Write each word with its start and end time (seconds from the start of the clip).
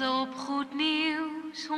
Op 0.00 0.34
Goed 0.36 0.74
Nieuws 0.74 1.66
102.4. 1.66 1.72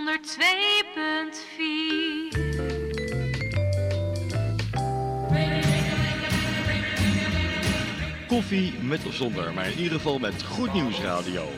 Koffie 8.27 8.73
met 8.83 9.07
of 9.07 9.15
zonder, 9.15 9.55
maar 9.55 9.67
in 9.67 9.79
ieder 9.79 9.93
geval 9.93 10.19
met 10.19 10.43
Goed 10.43 10.73
Nieuws 10.73 11.01
Radio. 11.01 11.49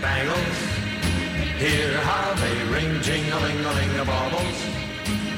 Bangles, 0.00 0.58
hear 1.58 2.04
how 2.04 2.36
they 2.36 2.78
ring, 2.78 3.02
baubles. 4.04 4.58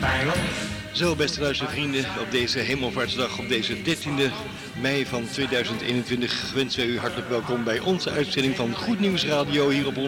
Bangles. 0.01 0.68
Zo, 0.99 1.15
beste 1.15 1.41
luistervrienden, 1.41 2.05
op 2.21 2.31
deze 2.31 2.59
hemelvaartsdag, 2.59 3.39
op 3.39 3.49
deze 3.49 3.77
13e 3.77 4.33
mei 4.81 5.07
van 5.07 5.29
2021, 5.33 6.53
wensen 6.55 6.81
wij 6.81 6.89
u 6.89 6.99
hartelijk 6.99 7.29
welkom 7.29 7.65
bij 7.65 7.79
onze 7.79 8.11
uitzending 8.11 8.57
van 8.57 8.75
Goed 8.75 9.01
Nieuws 9.01 9.25
Radio 9.25 9.69
hier 9.69 9.87
op 9.87 9.95
102.4 9.95 10.01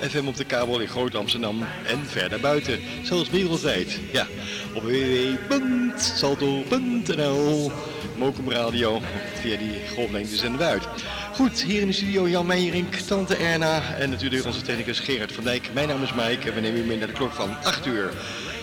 FM 0.00 0.26
op 0.26 0.36
de 0.36 0.44
kabel 0.44 0.80
in 0.80 0.88
Groot 0.88 1.14
Amsterdam 1.14 1.62
en 1.86 2.06
verder 2.06 2.40
buiten, 2.40 2.80
zelfs 3.02 3.30
wereldwijd. 3.30 4.00
Ja, 4.12 4.26
op 4.74 4.82
www.salto.nl, 4.82 7.72
Mokum 8.16 8.50
Radio, 8.50 9.00
via 9.40 9.56
die 9.56 9.80
golflengte 9.94 10.36
zenden 10.36 10.58
we 10.58 10.64
uit. 10.64 10.88
Goed, 11.34 11.62
hier 11.62 11.80
in 11.80 11.86
de 11.86 11.92
studio 11.92 12.28
Jan 12.28 12.46
Meijerink, 12.46 12.94
Tante 12.94 13.36
Erna 13.36 13.94
en 13.94 14.10
natuurlijk 14.10 14.44
onze 14.44 14.62
technicus 14.62 15.00
Gerard 15.00 15.32
van 15.32 15.44
Dijk. 15.44 15.70
Mijn 15.72 15.88
naam 15.88 16.02
is 16.02 16.14
Mike 16.14 16.48
en 16.48 16.54
we 16.54 16.60
nemen 16.60 16.80
u 16.80 16.84
mee 16.84 16.98
naar 16.98 17.06
de 17.06 17.12
klok 17.12 17.32
van 17.32 17.56
8 17.62 17.86
uur 17.86 18.12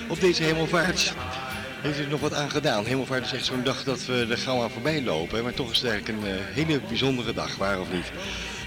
op 0.07 0.19
deze 0.19 0.43
hemelvaart. 0.43 1.13
Heeft 1.81 1.99
er 1.99 2.07
nog 2.07 2.19
wat 2.19 2.33
aan 2.33 2.49
gedaan? 2.49 2.85
Hemelvaart 2.85 3.25
is 3.25 3.33
echt 3.33 3.45
zo'n 3.45 3.63
dag 3.63 3.83
dat 3.83 4.05
we 4.05 4.27
er 4.29 4.37
gauw 4.37 4.63
aan 4.63 4.69
voorbij 4.71 5.03
lopen. 5.03 5.43
Maar 5.43 5.53
toch 5.53 5.71
is 5.71 5.81
het 5.81 5.89
eigenlijk 5.89 6.21
een 6.21 6.29
eh, 6.29 6.35
hele 6.53 6.79
bijzondere 6.87 7.33
dag, 7.33 7.55
waar 7.55 7.79
of 7.79 7.91
niet? 7.91 8.11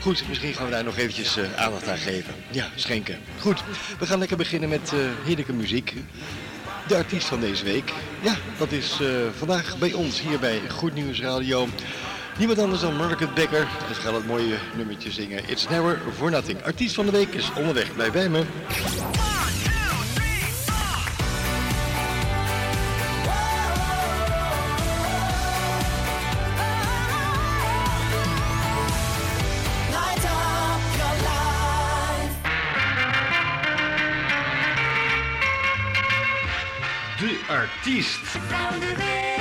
Goed, 0.00 0.28
misschien 0.28 0.54
gaan 0.54 0.64
we 0.64 0.70
daar 0.70 0.84
nog 0.84 0.96
eventjes 0.96 1.36
eh, 1.36 1.44
aandacht 1.56 1.88
aan 1.88 1.98
geven. 1.98 2.34
Ja, 2.50 2.68
schenken. 2.74 3.18
Goed, 3.40 3.62
we 3.98 4.06
gaan 4.06 4.18
lekker 4.18 4.36
beginnen 4.36 4.68
met 4.68 4.92
eh, 4.92 4.98
heerlijke 5.24 5.52
muziek. 5.52 5.94
De 6.86 6.96
artiest 6.96 7.26
van 7.26 7.40
deze 7.40 7.64
week, 7.64 7.92
ja, 8.20 8.36
dat 8.58 8.72
is 8.72 9.00
vandaag 9.38 9.78
bij 9.78 9.92
ons 9.92 10.20
hier 10.20 10.38
bij 10.38 10.60
Goed 10.68 10.94
Nieuws 10.94 11.20
Radio. 11.20 11.68
Niemand 12.38 12.58
anders 12.58 12.80
dan 12.80 12.96
Margaret 12.96 13.34
Becker. 13.34 13.68
Ze 13.94 14.00
gaat 14.00 14.14
het 14.14 14.26
mooie 14.26 14.58
nummertje 14.76 15.10
zingen. 15.10 15.48
It's 15.48 15.68
Never 15.68 16.00
For 16.16 16.30
Nothing. 16.30 16.62
Artiest 16.62 16.94
van 16.94 17.04
de 17.04 17.12
week 17.12 17.34
is 17.34 17.50
onderweg. 17.56 17.94
Blijf 17.94 18.12
bij 18.12 18.28
me. 18.28 18.44
De 37.88 39.37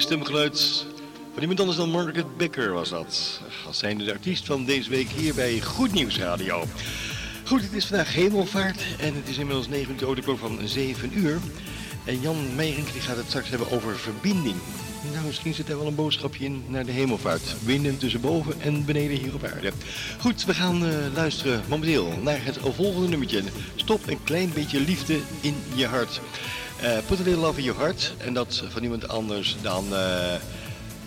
Mooie 0.00 0.12
stemgeluid 0.12 0.86
van 1.32 1.40
iemand 1.40 1.60
anders 1.60 1.78
dan 1.78 1.90
Margaret 1.90 2.36
Becker 2.36 2.72
was 2.72 2.88
dat. 2.88 3.40
Als 3.66 3.78
zijnde 3.78 4.04
de 4.04 4.12
artiest 4.12 4.46
van 4.46 4.64
deze 4.64 4.90
week 4.90 5.08
hier 5.08 5.34
bij 5.34 5.60
Goed 5.60 5.92
Nieuws 5.92 6.18
Radio. 6.18 6.64
Goed, 7.44 7.62
het 7.62 7.72
is 7.72 7.86
vandaag 7.86 8.14
hemelvaart 8.14 8.82
en 8.98 9.14
het 9.14 9.28
is 9.28 9.38
inmiddels 9.38 9.68
9 9.68 9.86
minuten 9.86 10.06
over 10.06 10.18
de 10.18 10.26
klok 10.26 10.38
van 10.38 10.58
7 10.64 11.18
uur. 11.18 11.38
En 12.04 12.20
Jan 12.20 12.54
Meijering 12.54 12.90
die 12.90 13.00
gaat 13.00 13.16
het 13.16 13.26
straks 13.26 13.48
hebben 13.48 13.70
over 13.70 13.98
verbinding. 13.98 14.56
Nou, 15.12 15.26
misschien 15.26 15.54
zit 15.54 15.68
er 15.68 15.78
wel 15.78 15.86
een 15.86 15.94
boodschapje 15.94 16.44
in 16.44 16.64
naar 16.66 16.84
de 16.84 16.92
hemelvaart. 16.92 17.56
Winden 17.64 17.98
tussen 17.98 18.20
boven 18.20 18.60
en 18.60 18.84
beneden 18.84 19.16
hier 19.16 19.34
op 19.34 19.44
aarde. 19.44 19.72
Goed, 20.18 20.44
we 20.44 20.54
gaan 20.54 20.84
uh, 20.84 20.94
luisteren 21.14 21.62
momenteel 21.68 22.12
naar 22.22 22.44
het 22.44 22.58
volgende 22.62 23.08
nummertje. 23.08 23.42
Stop 23.74 24.06
een 24.06 24.22
klein 24.24 24.52
beetje 24.54 24.80
liefde 24.80 25.18
in 25.40 25.54
je 25.74 25.86
hart. 25.86 26.20
Uh, 26.82 27.02
put 27.06 27.20
a 27.20 27.22
little 27.22 27.42
love 27.42 27.58
in 27.58 27.64
your 27.64 27.80
heart. 27.80 28.14
En 28.18 28.34
dat 28.34 28.64
van 28.68 28.82
iemand 28.82 29.08
anders 29.08 29.56
dan... 29.62 29.84
Uh, 29.84 30.34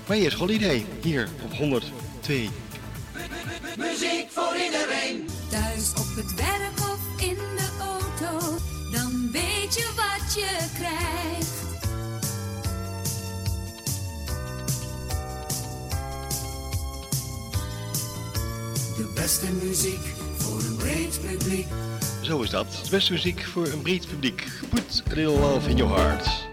maar 0.08 0.18
eerst 0.18 0.38
Holiday, 0.38 0.86
hier 1.02 1.30
op 1.44 1.54
102. 1.54 2.50
Muziek 3.78 4.28
voor 4.30 4.56
iedereen. 4.66 5.30
Thuis 5.50 5.90
op 5.90 6.16
het 6.16 6.36
werk 6.36 6.80
of 6.80 7.22
in 7.22 7.36
de 7.36 7.70
auto, 7.80 8.58
dan 8.92 9.32
weet 9.32 9.74
je 9.74 9.90
wat 9.96 10.34
je 10.34 10.58
krijgt. 10.78 11.62
De 18.98 19.12
beste 19.14 19.52
muziek 19.52 20.14
voor 20.38 20.60
een 20.60 20.76
breed 20.76 21.20
publiek. 21.22 21.68
Zo 22.24 22.42
is 22.42 22.50
dat. 22.50 22.80
De 22.84 22.90
beste 22.90 23.12
muziek 23.12 23.42
voor 23.42 23.68
een 23.68 23.82
breed 23.82 24.08
publiek. 24.08 24.48
Put 24.70 25.04
a 25.18 25.30
love 25.30 25.70
in 25.70 25.78
your 25.78 25.96
heart. 25.96 26.53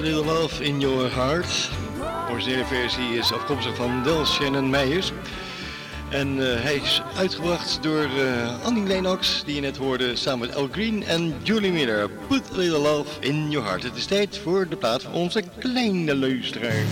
Little 0.00 0.24
love 0.24 0.64
in 0.64 0.80
your 0.80 1.08
heart. 1.08 1.70
De 2.26 2.32
originele 2.32 2.64
versie 2.64 3.18
is 3.18 3.32
afkomstig 3.32 3.76
van 3.76 4.02
Del 4.02 4.26
Shannon 4.26 4.70
Meijers. 4.70 5.12
En 6.08 6.52
eh, 6.52 6.62
hij 6.62 6.74
is 6.74 7.02
uitgebracht 7.16 7.78
door 7.82 8.02
eh, 8.02 8.64
Annie 8.64 8.86
Lennox, 8.86 9.42
die 9.44 9.54
je 9.54 9.60
net 9.60 9.76
hoorde, 9.76 10.16
samen 10.16 10.46
met 10.46 10.56
Al 10.56 10.68
Green 10.72 11.04
en 11.04 11.34
Julie 11.42 11.72
Miller. 11.72 12.10
Put 12.28 12.42
a 12.52 12.56
little 12.56 12.78
love 12.78 13.20
in 13.20 13.50
your 13.50 13.66
heart. 13.66 13.82
Het 13.82 13.96
is 13.96 14.04
tijd 14.04 14.38
voor 14.38 14.68
de 14.68 14.76
plaat 14.76 15.02
van 15.02 15.12
onze 15.12 15.42
kleine 15.58 16.16
luisteraar. 16.16 16.84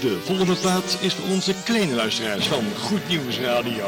De 0.00 0.18
volgende 0.24 0.54
plaat 0.54 0.98
is 1.00 1.14
voor 1.14 1.28
onze 1.28 1.54
kleine 1.64 1.94
luisteraars 1.94 2.46
van 2.46 2.64
Goed 2.76 3.08
Nieuws 3.08 3.38
Radio. 3.38 3.86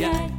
Is 0.00 0.37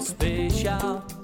en 0.00 1.19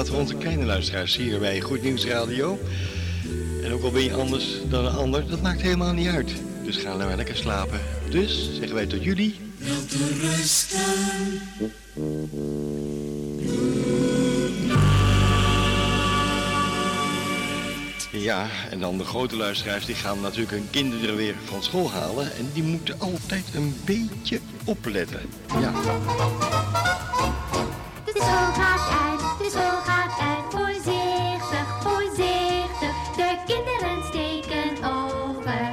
plaat 0.00 0.12
voor 0.12 0.22
onze 0.24 0.36
kleine 0.36 0.64
luisteraars 0.64 1.16
hier 1.16 1.38
bij 1.38 1.60
Goed 1.60 1.82
Nieuws 1.82 2.04
Radio. 2.06 2.58
En 3.62 3.72
ook 3.72 3.82
al 3.82 3.90
ben 3.90 4.02
je 4.02 4.14
anders 4.14 4.58
dan 4.68 4.84
een 4.84 4.92
ander, 4.92 5.28
dat 5.28 5.42
maakt 5.42 5.60
helemaal 5.60 5.92
niet 5.92 6.08
uit. 6.08 6.32
Dus 6.64 6.76
ga 6.76 6.96
nou 6.96 7.16
lekker 7.16 7.36
slapen. 7.36 7.80
Dus 8.10 8.50
zeggen 8.54 8.74
wij 8.74 8.86
tot 8.86 9.04
jullie. 9.04 9.34
Ja, 18.12 18.46
en 18.70 18.80
dan 18.80 18.98
de 18.98 19.04
grote 19.04 19.36
luisteraars, 19.36 19.86
die 19.86 19.94
gaan 19.94 20.20
natuurlijk 20.20 20.50
hun 20.50 20.68
kinderen 20.70 21.16
weer 21.16 21.34
van 21.44 21.62
school 21.62 21.90
halen. 21.90 22.24
En 22.36 22.50
die 22.52 22.62
moeten 22.62 23.00
altijd 23.00 23.44
een 23.54 23.76
beetje 23.84 24.40
opletten. 24.64 25.20
Ja. 25.60 25.72
De 28.20 28.26
school 28.26 28.52
gaat 28.52 28.90
uit, 28.90 29.38
de 29.38 29.50
school 29.50 29.80
gaat 29.84 30.20
uit. 30.20 30.44
Voorzichtig, 30.50 31.82
voorzichtig. 31.82 32.92
De 33.16 33.36
kinderen 33.46 34.04
steken 34.04 34.84
over. 34.84 35.70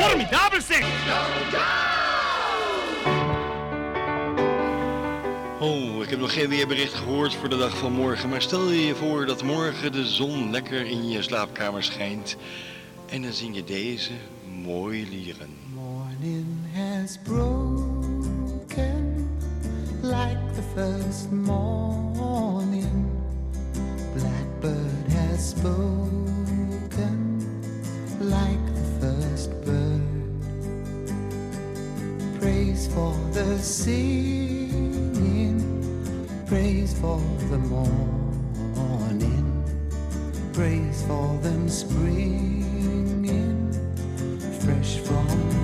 Formidabel 0.00 0.60
zeg! 0.60 0.86
Oh, 5.60 6.02
ik 6.02 6.10
heb 6.10 6.18
nog 6.18 6.32
geen 6.32 6.48
weerbericht 6.48 6.94
gehoord 6.94 7.34
voor 7.34 7.48
de 7.48 7.56
dag 7.56 7.76
van 7.76 7.92
morgen. 7.92 8.28
Maar 8.28 8.42
stel 8.42 8.70
je 8.70 8.86
je 8.86 8.94
voor 8.94 9.26
dat 9.26 9.42
morgen 9.42 9.92
de 9.92 10.06
zon 10.06 10.50
lekker 10.50 10.86
in 10.86 11.08
je 11.08 11.22
slaapkamer 11.22 11.82
schijnt. 11.82 12.36
En 13.06 13.22
dan 13.22 13.32
zing 13.32 13.54
je 13.54 13.64
deze 13.64 14.12
Morning 14.64 16.56
has 16.72 17.18
broken 17.18 19.28
like 20.00 20.38
the 20.56 20.62
first 20.74 21.30
morning. 21.30 23.10
Blackbird 24.14 25.12
has 25.12 25.50
spoken 25.50 26.00
like 28.20 28.64
the 28.74 28.84
first 29.02 29.50
bird. 29.66 30.00
Praise 32.40 32.86
for 32.86 33.12
the 33.32 33.58
singing, 33.58 35.60
praise 36.46 36.98
for 36.98 37.20
the 37.50 37.58
morning, 37.58 39.62
praise 40.54 41.04
for 41.06 41.36
them 41.42 41.68
springing 41.68 42.63
fresh 44.64 44.98
from 45.00 45.63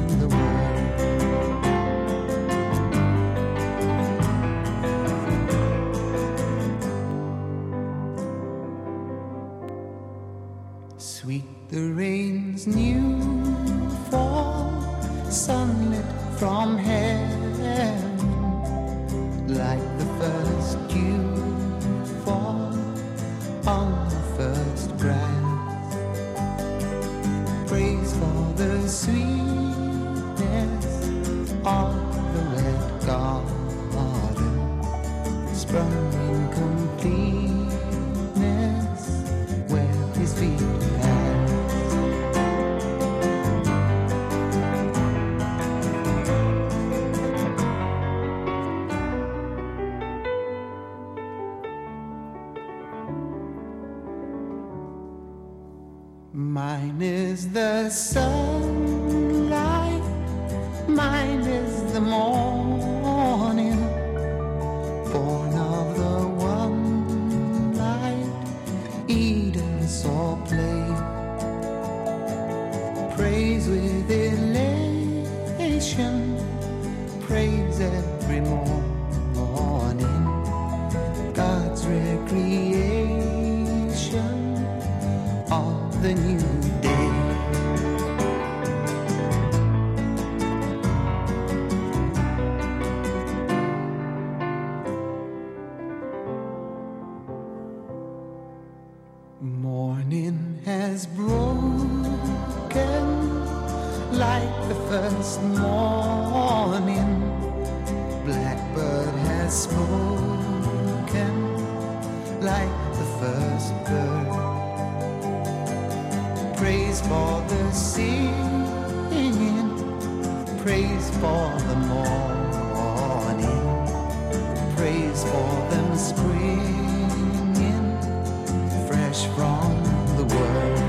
from 129.25 129.83
the 130.17 130.35
world. 130.35 130.80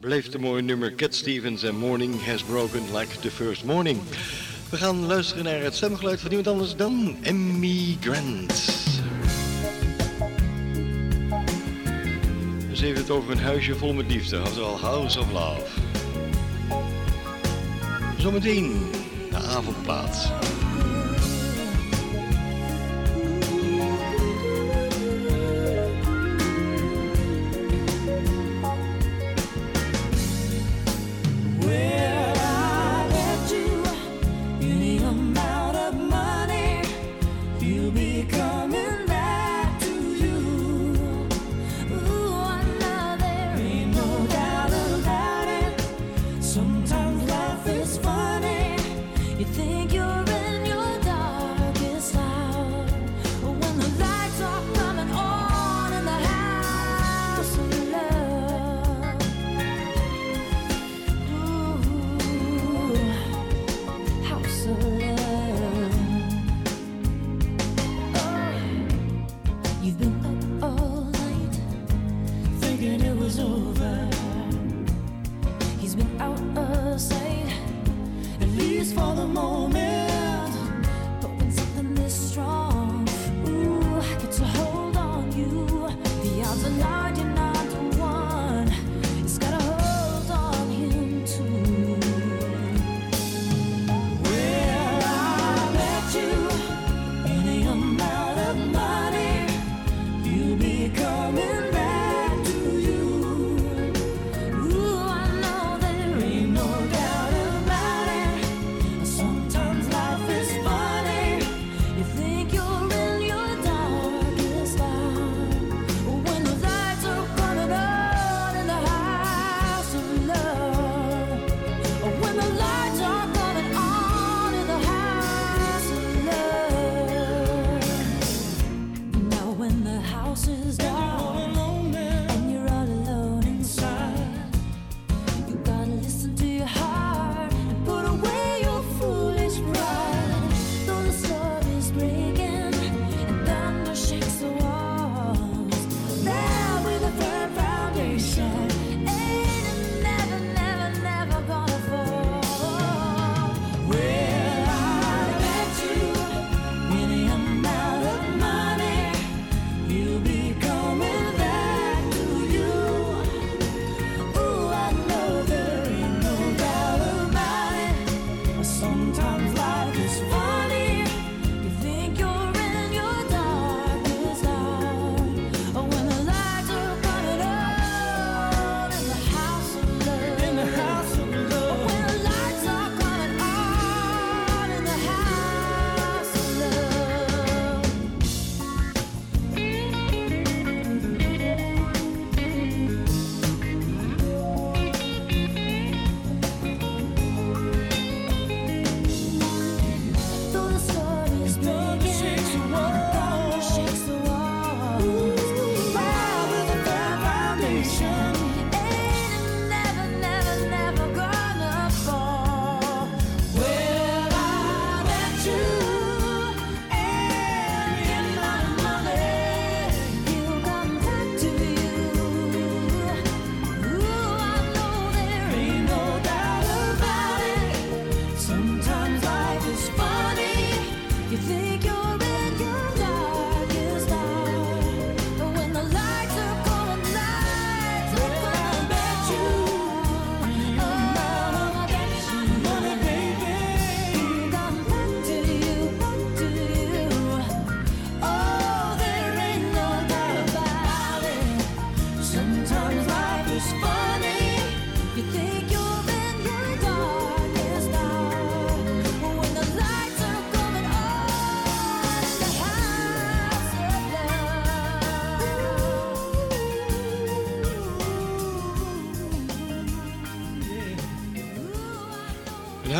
Bleef 0.00 0.28
de 0.28 0.38
mooie 0.38 0.62
nummer 0.62 0.94
Cat 0.94 1.14
Stevens 1.14 1.62
en 1.62 1.76
Morning 1.76 2.24
Has 2.24 2.42
Broken 2.42 2.82
Like 2.92 3.18
the 3.20 3.30
First 3.30 3.64
Morning. 3.64 4.00
We 4.70 4.76
gaan 4.76 5.06
luisteren 5.06 5.44
naar 5.44 5.60
het 5.60 5.74
stemgeluid 5.74 6.20
van 6.20 6.30
iemand 6.30 6.48
anders 6.48 6.76
dan 6.76 7.16
Emmy 7.22 7.96
Grant. 8.00 8.87
over 13.10 13.30
een 13.30 13.38
huisje 13.38 13.74
vol 13.74 13.92
met 13.92 14.10
liefde, 14.10 14.40
oftewel 14.40 14.78
House 14.78 15.20
of 15.20 15.32
Love. 15.32 15.80
Zometeen 18.18 18.90
de 19.30 19.36
avondplaats. 19.36 20.28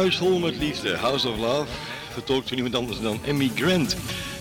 huis 0.08 0.20
vol 0.20 0.38
met 0.38 0.56
liefde, 0.56 0.96
House 0.96 1.28
of 1.28 1.38
Love, 1.38 1.66
vertolkt 2.12 2.48
door 2.48 2.54
niemand 2.54 2.74
anders 2.74 3.00
dan 3.00 3.20
Emmy 3.24 3.50
Grant. 3.54 3.96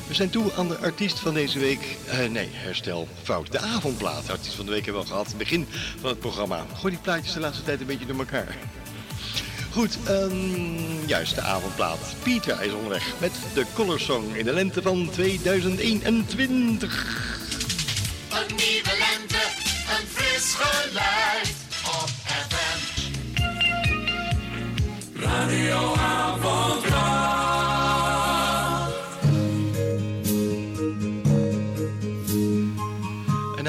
We 0.07 0.13
zijn 0.13 0.29
toe 0.29 0.51
aan 0.57 0.67
de 0.67 0.77
artiest 0.77 1.19
van 1.19 1.33
deze 1.33 1.59
week. 1.59 1.97
Eh, 2.07 2.29
nee, 2.29 2.49
herstel, 2.51 3.07
fout. 3.23 3.51
De 3.51 3.59
avondplaat. 3.59 4.29
Artiest 4.29 4.55
van 4.55 4.65
de 4.65 4.71
week 4.71 4.85
hebben 4.85 5.03
we 5.03 5.09
al 5.09 5.15
gehad. 5.15 5.37
Begin 5.37 5.67
van 5.99 6.09
het 6.09 6.19
programma. 6.19 6.65
Gooi 6.75 6.93
die 6.93 7.01
plaatjes 7.01 7.33
de 7.33 7.39
laatste 7.39 7.63
tijd 7.63 7.79
een 7.79 7.85
beetje 7.85 8.05
door 8.05 8.17
elkaar. 8.17 8.55
Goed, 9.71 9.97
ehm, 10.05 11.05
juist 11.05 11.35
de 11.35 11.41
avondplaat. 11.41 12.15
Pieter 12.23 12.61
is 12.61 12.73
onderweg 12.73 13.13
met 13.19 13.31
de 13.53 13.65
Colorsong 13.73 14.35
in 14.35 14.45
de 14.45 14.53
lente 14.53 14.81
van 14.81 15.09
2021. 15.09 17.26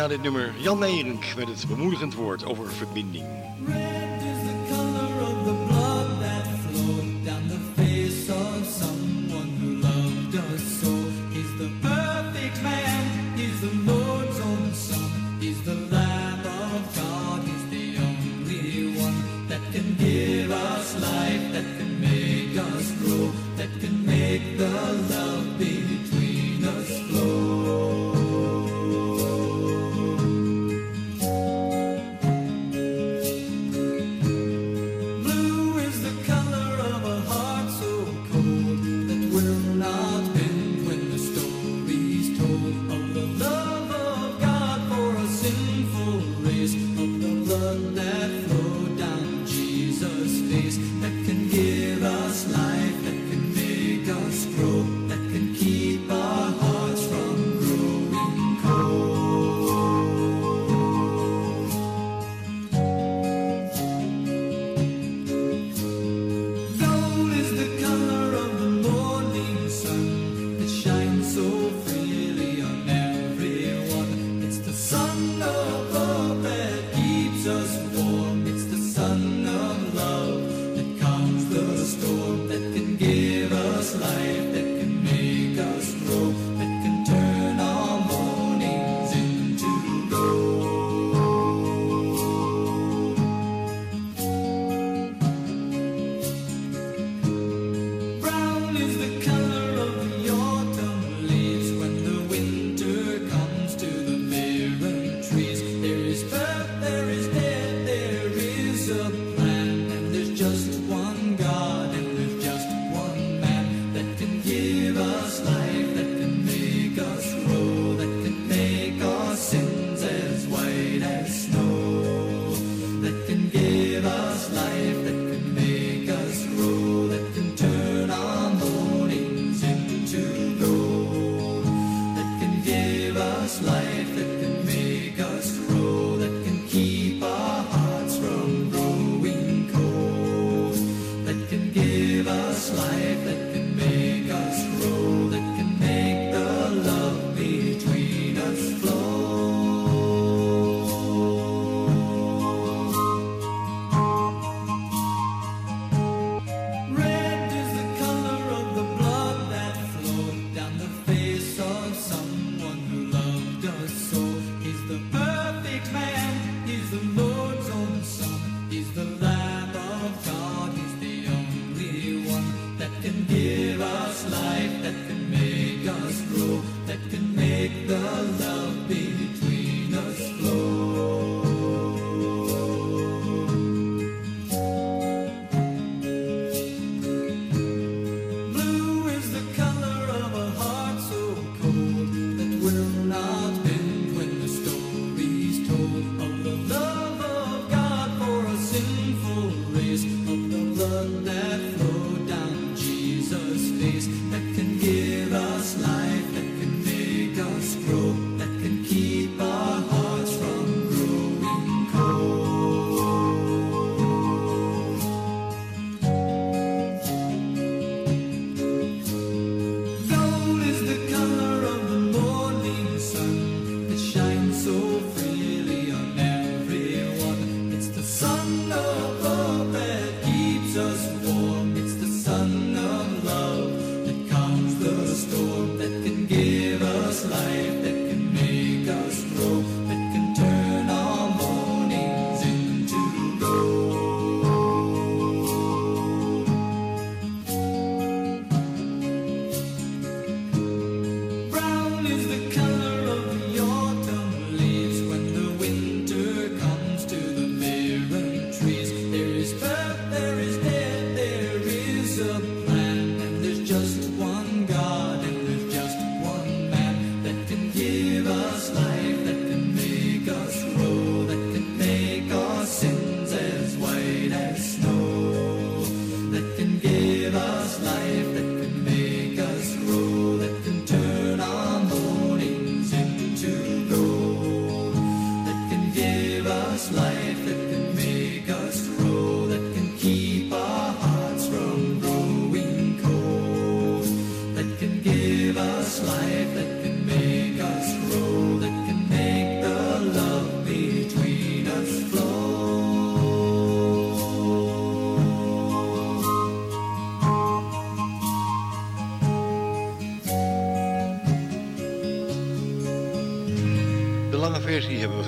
dit 0.09 0.23
nummer 0.23 0.55
Jan 0.57 0.79
Neerink 0.79 1.25
met 1.37 1.49
het 1.49 1.65
bemoedigend 1.69 2.15
woord 2.15 2.45
over 2.45 2.73
verbinding. 2.73 3.25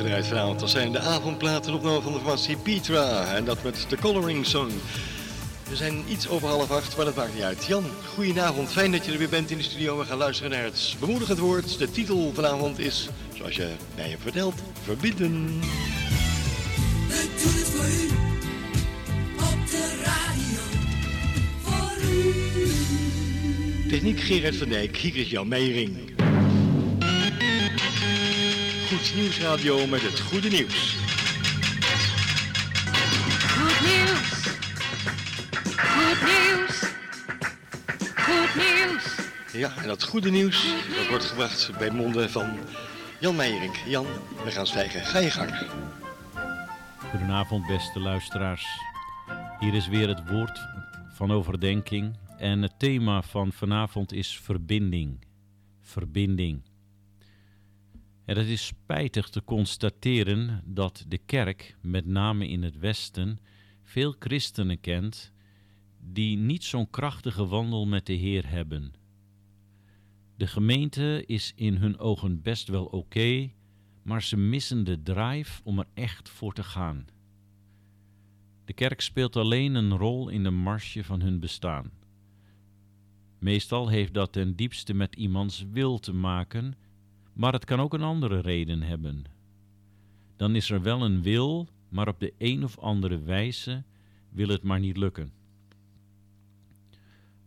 Gedraaid 0.00 0.26
vanavond. 0.26 0.60
Dat 0.60 0.70
zijn 0.70 0.92
de 0.92 0.98
avondplaten 0.98 1.74
opname 1.74 2.00
van 2.00 2.12
de 2.12 2.18
formatie 2.18 2.56
Petra. 2.56 3.34
En 3.34 3.44
dat 3.44 3.62
met 3.62 3.84
de 3.88 3.96
Coloring 3.96 4.46
Song. 4.46 4.70
We 5.68 5.76
zijn 5.76 6.04
iets 6.08 6.28
over 6.28 6.48
half 6.48 6.70
acht, 6.70 6.96
maar 6.96 7.04
dat 7.04 7.14
maakt 7.14 7.34
niet 7.34 7.42
uit. 7.42 7.64
Jan, 7.66 7.84
goedenavond. 8.14 8.72
Fijn 8.72 8.92
dat 8.92 9.04
je 9.04 9.12
er 9.12 9.18
weer 9.18 9.28
bent 9.28 9.50
in 9.50 9.56
de 9.56 9.62
studio. 9.62 9.98
We 9.98 10.04
gaan 10.04 10.18
luisteren 10.18 10.50
naar 10.50 10.64
het 10.64 10.96
bemoedigend 11.00 11.38
woord. 11.38 11.78
De 11.78 11.90
titel 11.90 12.32
vanavond 12.34 12.78
is, 12.78 13.08
zoals 13.36 13.56
je 13.56 13.68
mij 13.96 14.08
hebt 14.08 14.22
verteld, 14.22 14.54
verbieden. 14.84 15.60
We 17.08 17.28
doen 17.42 17.52
het 17.54 17.68
voor 17.68 17.84
u. 17.84 18.08
Op 19.36 19.70
de 19.70 20.02
radio. 20.04 20.60
Voor 21.62 21.92
u. 23.84 23.88
Techniek 23.88 24.20
Gerard 24.20 24.56
van 24.56 24.68
Dijk, 24.68 24.96
hier 24.96 25.16
is 25.16 25.30
Jan 25.30 25.48
Meijering. 25.48 26.19
Goed 28.90 29.14
Nieuwsradio 29.14 29.86
met 29.86 30.02
het 30.02 30.20
goede 30.20 30.48
nieuws. 30.48 30.96
Goed 33.56 33.80
nieuws. 33.80 34.30
Goed 35.76 36.20
nieuws. 36.22 36.92
Goed 38.14 38.54
nieuws. 38.54 39.16
Ja, 39.52 39.76
en 39.76 39.86
dat 39.88 40.02
goede 40.02 40.30
nieuws, 40.30 40.74
dat 40.96 41.08
wordt 41.08 41.24
gebracht 41.24 41.78
bij 41.78 41.90
monden 41.90 42.30
van 42.30 42.58
Jan 43.20 43.36
Meijering. 43.36 43.76
Jan, 43.86 44.06
we 44.44 44.50
gaan 44.50 44.66
zwijgen. 44.66 45.04
Ga 45.04 45.18
je 45.18 45.30
gang. 45.30 45.50
Goedenavond, 47.10 47.66
beste 47.66 48.00
luisteraars. 48.00 48.66
Hier 49.60 49.74
is 49.74 49.88
weer 49.88 50.08
het 50.08 50.28
woord 50.28 50.60
van 51.12 51.32
overdenking. 51.32 52.16
En 52.38 52.62
het 52.62 52.78
thema 52.78 53.22
van 53.22 53.52
vanavond 53.52 54.12
is 54.12 54.38
verbinding. 54.38 55.24
Verbinding. 55.80 56.69
En 58.30 58.36
het 58.36 58.48
is 58.48 58.66
spijtig 58.66 59.28
te 59.28 59.44
constateren 59.44 60.62
dat 60.64 61.04
de 61.08 61.18
kerk, 61.18 61.76
met 61.82 62.06
name 62.06 62.48
in 62.48 62.62
het 62.62 62.78
Westen, 62.78 63.38
veel 63.82 64.14
christenen 64.18 64.80
kent 64.80 65.32
die 66.00 66.36
niet 66.36 66.64
zo'n 66.64 66.90
krachtige 66.90 67.46
wandel 67.46 67.86
met 67.86 68.06
de 68.06 68.12
Heer 68.12 68.48
hebben. 68.48 68.92
De 70.36 70.46
gemeente 70.46 71.24
is 71.26 71.52
in 71.56 71.76
hun 71.76 71.98
ogen 71.98 72.42
best 72.42 72.68
wel 72.68 72.84
oké, 72.84 73.50
maar 74.02 74.22
ze 74.22 74.36
missen 74.36 74.84
de 74.84 75.02
drive 75.02 75.60
om 75.64 75.78
er 75.78 75.88
echt 75.94 76.28
voor 76.28 76.52
te 76.52 76.62
gaan. 76.62 77.06
De 78.64 78.72
kerk 78.72 79.00
speelt 79.00 79.36
alleen 79.36 79.74
een 79.74 79.96
rol 79.96 80.28
in 80.28 80.42
de 80.42 80.50
marsje 80.50 81.04
van 81.04 81.20
hun 81.20 81.40
bestaan. 81.40 81.90
Meestal 83.38 83.88
heeft 83.88 84.14
dat 84.14 84.32
ten 84.32 84.56
diepste 84.56 84.94
met 84.94 85.16
iemands 85.16 85.64
wil 85.70 85.98
te 85.98 86.12
maken, 86.12 86.74
maar 87.40 87.52
het 87.52 87.64
kan 87.64 87.80
ook 87.80 87.94
een 87.94 88.02
andere 88.02 88.40
reden 88.40 88.82
hebben. 88.82 89.24
Dan 90.36 90.54
is 90.54 90.70
er 90.70 90.82
wel 90.82 91.02
een 91.02 91.22
wil, 91.22 91.68
maar 91.88 92.08
op 92.08 92.20
de 92.20 92.34
een 92.38 92.64
of 92.64 92.78
andere 92.78 93.22
wijze 93.22 93.84
wil 94.30 94.48
het 94.48 94.62
maar 94.62 94.80
niet 94.80 94.96
lukken. 94.96 95.32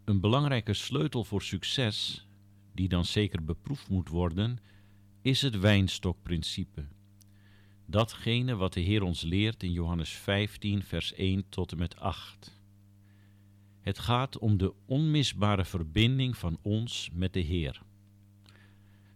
Een 0.03 0.19
belangrijke 0.19 0.73
sleutel 0.73 1.23
voor 1.23 1.41
succes, 1.41 2.27
die 2.71 2.87
dan 2.87 3.05
zeker 3.05 3.43
beproefd 3.43 3.89
moet 3.89 4.09
worden, 4.09 4.59
is 5.21 5.41
het 5.41 5.59
wijnstokprincipe. 5.59 6.85
Datgene 7.85 8.55
wat 8.55 8.73
de 8.73 8.81
Heer 8.81 9.03
ons 9.03 9.21
leert 9.21 9.63
in 9.63 9.71
Johannes 9.71 10.09
15, 10.09 10.83
vers 10.83 11.13
1 11.13 11.49
tot 11.49 11.71
en 11.71 11.77
met 11.77 11.99
8. 11.99 12.59
Het 13.81 13.99
gaat 13.99 14.37
om 14.37 14.57
de 14.57 14.73
onmisbare 14.85 15.65
verbinding 15.65 16.37
van 16.37 16.57
ons 16.61 17.09
met 17.13 17.33
de 17.33 17.39
Heer. 17.39 17.81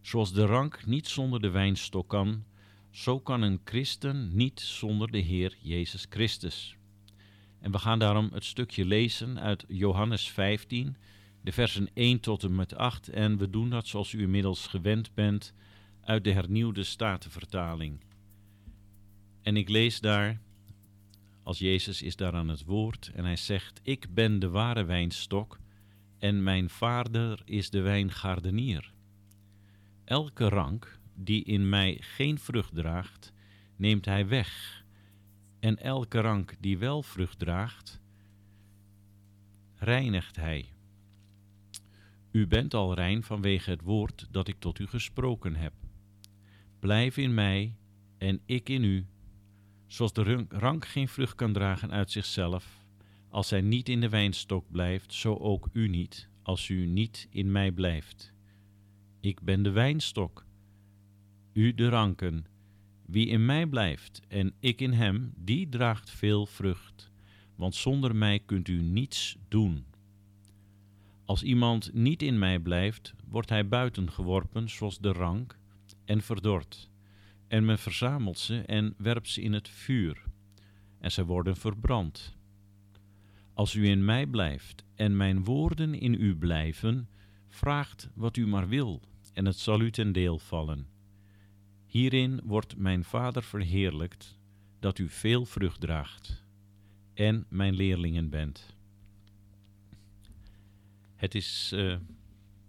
Zoals 0.08 0.34
de 0.34 0.46
rank 0.46 0.86
niet 0.86 1.08
zonder 1.08 1.42
de 1.42 1.50
wijnstok 1.50 2.10
kan, 2.10 2.44
zo 2.92 3.20
kan 3.20 3.42
een 3.42 3.62
christen 3.64 4.36
niet 4.36 4.60
zonder 4.60 5.12
de 5.12 5.18
Heer 5.18 5.58
Jezus 5.62 6.06
Christus. 6.10 6.76
En 7.60 7.72
we 7.72 7.78
gaan 7.78 8.00
daarom 8.00 8.30
het 8.34 8.46
stukje 8.46 8.86
lezen 8.86 9.40
uit 9.40 9.66
Johannes 9.68 10.30
15, 10.30 10.98
de 11.42 11.52
versen 11.52 11.90
1 11.94 12.20
tot 12.20 12.44
en 12.44 12.56
met 12.56 12.76
8. 12.76 13.10
En 13.10 13.38
we 13.38 13.50
doen 13.50 13.70
dat 13.70 13.88
zoals 13.88 14.14
u 14.14 14.22
inmiddels 14.22 14.68
gewend 14.68 15.14
bent 15.14 15.54
uit 16.02 16.24
de 16.24 16.32
hernieuwde 16.32 16.84
statenvertaling. 16.84 18.04
En 19.42 19.58
ik 19.58 19.70
lees 19.70 20.00
daar, 20.00 20.42
als 21.44 21.60
Jezus 21.60 22.02
is 22.02 22.16
daar 22.16 22.34
aan 22.34 22.50
het 22.50 22.64
woord, 22.64 23.12
en 23.16 23.26
hij 23.26 23.38
zegt, 23.38 23.80
ik 23.84 24.14
ben 24.14 24.40
de 24.40 24.50
ware 24.50 24.84
wijnstok 24.84 25.60
en 26.18 26.44
mijn 26.44 26.70
vader 26.70 27.42
is 27.46 27.70
de 27.70 27.82
wijngaardenier. 27.82 28.96
Elke 30.08 30.50
rank 30.50 31.00
die 31.16 31.44
in 31.44 31.70
mij 31.70 31.98
geen 32.00 32.40
vrucht 32.40 32.76
draagt, 32.76 33.34
neemt 33.76 34.06
hij 34.06 34.28
weg. 34.28 34.84
En 35.60 35.78
elke 35.78 36.20
rank 36.20 36.56
die 36.60 36.78
wel 36.78 37.04
vrucht 37.04 37.40
draagt, 37.40 38.02
reinigt 39.76 40.36
hij. 40.36 40.74
U 42.32 42.48
bent 42.48 42.74
al 42.74 42.94
rein 42.94 43.24
vanwege 43.24 43.70
het 43.70 43.82
woord 43.82 44.28
dat 44.32 44.48
ik 44.48 44.60
tot 44.60 44.80
u 44.80 44.88
gesproken 44.88 45.56
heb. 45.56 45.74
Blijf 46.80 47.18
in 47.18 47.34
mij 47.34 47.76
en 48.18 48.42
ik 48.46 48.70
in 48.70 48.84
u. 48.84 49.06
Zoals 49.88 50.14
de 50.14 50.46
rank 50.50 50.86
geen 50.86 51.08
vrucht 51.08 51.36
kan 51.36 51.54
dragen 51.54 51.92
uit 51.92 52.12
zichzelf, 52.12 52.86
als 53.30 53.50
hij 53.50 53.62
niet 53.62 53.90
in 53.90 54.02
de 54.02 54.10
wijnstok 54.10 54.72
blijft, 54.72 55.14
zo 55.14 55.36
ook 55.36 55.70
u 55.74 55.88
niet, 55.88 56.30
als 56.42 56.70
u 56.70 56.86
niet 56.86 57.28
in 57.30 57.52
mij 57.52 57.72
blijft. 57.72 58.36
Ik 59.28 59.42
ben 59.42 59.64
de 59.64 59.70
wijnstok, 59.70 60.46
u 61.54 61.74
de 61.74 61.90
ranken. 61.90 62.46
Wie 63.06 63.28
in 63.28 63.46
mij 63.46 63.66
blijft 63.66 64.22
en 64.28 64.54
ik 64.60 64.82
in 64.82 64.92
hem, 64.92 65.34
die 65.36 65.70
draagt 65.70 66.10
veel 66.10 66.46
vrucht, 66.46 67.12
want 67.56 67.76
zonder 67.76 68.16
mij 68.16 68.40
kunt 68.40 68.68
u 68.68 68.82
niets 68.82 69.38
doen. 69.48 69.86
Als 71.26 71.44
iemand 71.44 71.94
niet 71.94 72.22
in 72.22 72.40
mij 72.40 72.60
blijft, 72.60 73.14
wordt 73.28 73.50
hij 73.50 73.68
buiten 73.68 74.12
geworpen, 74.12 74.70
zoals 74.70 75.00
de 75.00 75.12
rank, 75.12 75.58
en 76.06 76.22
verdord. 76.22 76.90
En 77.48 77.66
men 77.66 77.80
verzamelt 77.80 78.40
ze 78.40 78.62
en 78.62 78.94
werpt 78.98 79.30
ze 79.30 79.42
in 79.42 79.54
het 79.54 79.70
vuur, 79.70 80.24
en 81.00 81.12
zij 81.12 81.24
worden 81.24 81.58
verbrand. 81.58 82.36
Als 83.54 83.74
u 83.74 83.88
in 83.88 84.06
mij 84.06 84.26
blijft 84.26 84.84
en 84.96 85.18
mijn 85.18 85.44
woorden 85.44 85.94
in 85.94 86.14
u 86.14 86.36
blijven, 86.36 87.10
vraagt 87.48 88.10
wat 88.14 88.38
u 88.38 88.48
maar 88.48 88.68
wil, 88.68 89.02
en 89.38 89.46
het 89.46 89.60
zal 89.60 89.82
u 89.82 89.92
ten 89.92 90.12
deel 90.12 90.40
vallen. 90.40 90.88
Hierin 91.86 92.42
wordt 92.44 92.78
mijn 92.78 93.04
Vader 93.04 93.44
verheerlijkt, 93.44 94.40
dat 94.80 94.98
u 94.98 95.10
veel 95.10 95.46
vrucht 95.46 95.80
draagt 95.80 96.44
en 97.14 97.46
mijn 97.50 97.74
leerlingen 97.74 98.30
bent. 98.30 98.76
Het 101.16 101.36
is 101.36 101.72
uh, 101.74 101.98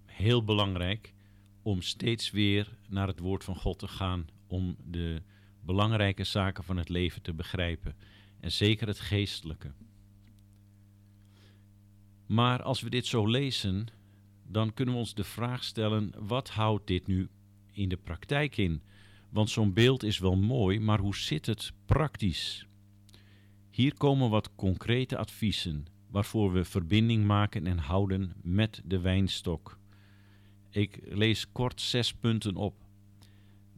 heel 0.07 0.45
belangrijk 0.45 1.15
om 1.63 1.83
steeds 1.83 2.31
weer 2.31 2.77
naar 2.89 3.07
het 3.07 3.19
woord 3.19 3.45
van 3.45 3.57
God 3.57 3.79
te 3.79 3.89
gaan, 3.89 4.27
om 4.47 4.77
de 4.85 5.23
belangrijke 5.61 6.25
zaken 6.25 6.65
van 6.65 6.77
het 6.77 6.89
leven 6.89 7.23
te 7.23 7.35
begrijpen 7.35 7.97
en 8.41 8.53
zeker 8.53 8.87
het 8.87 9.01
geestelijke. 9.01 9.73
Maar 12.27 12.63
als 12.63 12.81
we 12.81 12.91
dit 12.91 13.07
zo 13.07 13.27
lezen, 13.27 13.89
dan 14.49 14.75
kunnen 14.75 14.95
we 14.95 15.01
ons 15.01 15.15
de 15.15 15.25
vraag 15.25 15.65
stellen: 15.65 16.13
wat 16.19 16.49
houdt 16.49 16.87
dit 16.87 17.07
nu 17.07 17.29
in 17.73 17.89
de 17.89 17.97
praktijk 17.97 18.57
in? 18.57 18.83
Want 19.31 19.51
zo'n 19.51 19.73
beeld 19.73 20.03
is 20.03 20.19
wel 20.19 20.37
mooi, 20.37 20.81
maar 20.81 20.99
hoe 20.99 21.17
zit 21.17 21.47
het 21.47 21.73
praktisch? 21.87 22.67
Hier 23.71 23.95
komen 23.95 24.31
wat 24.31 24.55
concrete 24.55 25.17
adviezen 25.17 25.87
waarvoor 26.11 26.53
we 26.53 26.65
verbinding 26.65 27.25
maken 27.25 27.67
en 27.67 27.79
houden 27.79 28.33
met 28.43 28.83
de 28.85 29.01
wijnstok. 29.01 29.79
Ik 30.71 30.99
lees 31.05 31.53
kort 31.53 31.81
zes 31.81 32.15
punten 32.15 32.57
op 32.57 32.75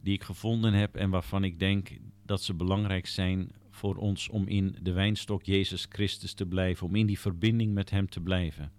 die 0.01 0.13
ik 0.13 0.23
gevonden 0.23 0.73
heb 0.73 0.95
en 0.95 1.09
waarvan 1.09 1.43
ik 1.43 1.59
denk 1.59 1.89
dat 2.25 2.43
ze 2.43 2.53
belangrijk 2.53 3.07
zijn 3.07 3.51
voor 3.69 3.95
ons 3.95 4.29
om 4.29 4.47
in 4.47 4.75
de 4.81 4.91
wijnstok 4.91 5.43
Jezus 5.43 5.85
Christus 5.89 6.33
te 6.33 6.45
blijven, 6.45 6.87
om 6.87 6.95
in 6.95 7.05
die 7.05 7.19
verbinding 7.19 7.73
met 7.73 7.89
Hem 7.89 8.09
te 8.09 8.19
blijven. 8.19 8.71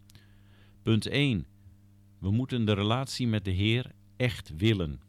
Punt 0.82 1.06
1. 1.06 1.46
We 2.22 2.30
moeten 2.30 2.64
de 2.64 2.72
relatie 2.72 3.26
met 3.26 3.44
de 3.44 3.50
Heer 3.50 3.92
echt 4.16 4.56
willen. 4.56 5.00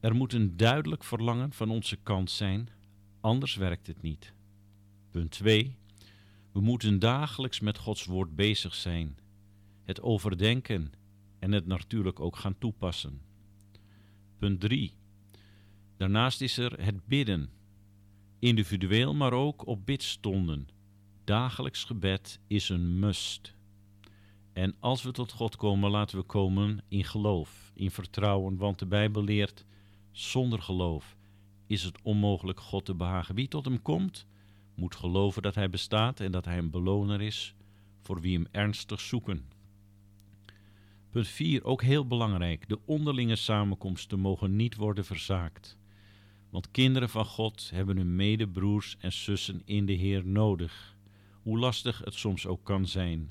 Er 0.00 0.14
moet 0.14 0.32
een 0.32 0.56
duidelijk 0.56 1.04
verlangen 1.04 1.52
van 1.52 1.70
onze 1.70 1.96
kant 1.96 2.30
zijn, 2.30 2.68
anders 3.20 3.54
werkt 3.54 3.86
het 3.86 4.02
niet. 4.02 4.32
Punt 5.10 5.30
2. 5.30 5.76
We 6.52 6.60
moeten 6.60 6.98
dagelijks 6.98 7.60
met 7.60 7.78
Gods 7.78 8.04
woord 8.04 8.36
bezig 8.36 8.74
zijn, 8.74 9.18
het 9.84 10.00
overdenken 10.02 10.92
en 11.38 11.52
het 11.52 11.66
natuurlijk 11.66 12.20
ook 12.20 12.36
gaan 12.36 12.58
toepassen. 12.58 13.20
Punt 14.38 14.60
3. 14.60 14.92
Daarnaast 15.96 16.40
is 16.40 16.58
er 16.58 16.84
het 16.84 17.06
bidden, 17.06 17.50
individueel 18.38 19.14
maar 19.14 19.32
ook 19.32 19.66
op 19.66 19.86
bidstonden. 19.86 20.68
Dagelijks 21.24 21.84
gebed 21.84 22.40
is 22.46 22.68
een 22.68 22.98
must. 22.98 23.58
En 24.52 24.74
als 24.80 25.02
we 25.02 25.12
tot 25.12 25.32
God 25.32 25.56
komen, 25.56 25.90
laten 25.90 26.18
we 26.18 26.24
komen 26.24 26.82
in 26.88 27.04
geloof, 27.04 27.72
in 27.74 27.90
vertrouwen, 27.90 28.56
want 28.56 28.78
de 28.78 28.86
Bijbel 28.86 29.24
leert: 29.24 29.64
zonder 30.10 30.62
geloof 30.62 31.16
is 31.66 31.82
het 31.82 31.98
onmogelijk 32.02 32.60
God 32.60 32.84
te 32.84 32.94
behagen. 32.94 33.34
Wie 33.34 33.48
tot 33.48 33.64
hem 33.64 33.82
komt, 33.82 34.26
moet 34.74 34.94
geloven 34.94 35.42
dat 35.42 35.54
hij 35.54 35.70
bestaat 35.70 36.20
en 36.20 36.32
dat 36.32 36.44
hij 36.44 36.58
een 36.58 36.70
beloner 36.70 37.20
is 37.20 37.54
voor 38.00 38.20
wie 38.20 38.34
hem 38.34 38.46
ernstig 38.50 39.00
zoeken. 39.00 39.44
Punt 41.10 41.28
4, 41.28 41.64
ook 41.64 41.82
heel 41.82 42.06
belangrijk. 42.06 42.68
De 42.68 42.78
onderlinge 42.84 43.36
samenkomsten 43.36 44.20
mogen 44.20 44.56
niet 44.56 44.76
worden 44.76 45.04
verzaakt. 45.04 45.78
Want 46.50 46.70
kinderen 46.70 47.08
van 47.08 47.24
God 47.24 47.70
hebben 47.74 47.96
hun 47.96 48.16
medebroers 48.16 48.96
en 48.98 49.12
zussen 49.12 49.62
in 49.64 49.86
de 49.86 49.92
Heer 49.92 50.26
nodig. 50.26 50.96
Hoe 51.42 51.58
lastig 51.58 51.98
het 52.04 52.14
soms 52.14 52.46
ook 52.46 52.64
kan 52.64 52.86
zijn. 52.86 53.30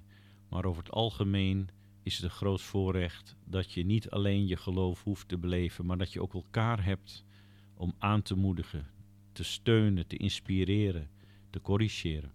Maar 0.49 0.65
over 0.65 0.83
het 0.83 0.91
algemeen 0.91 1.69
is 2.03 2.15
het 2.15 2.23
een 2.23 2.29
groot 2.29 2.61
voorrecht 2.61 3.35
dat 3.45 3.71
je 3.71 3.85
niet 3.85 4.09
alleen 4.09 4.47
je 4.47 4.57
geloof 4.57 5.03
hoeft 5.03 5.27
te 5.27 5.37
beleven, 5.37 5.85
maar 5.85 5.97
dat 5.97 6.13
je 6.13 6.21
ook 6.21 6.33
elkaar 6.33 6.83
hebt 6.83 7.25
om 7.73 7.93
aan 7.97 8.21
te 8.21 8.35
moedigen, 8.35 8.87
te 9.31 9.43
steunen, 9.43 10.07
te 10.07 10.17
inspireren, 10.17 11.09
te 11.49 11.61
corrigeren. 11.61 12.31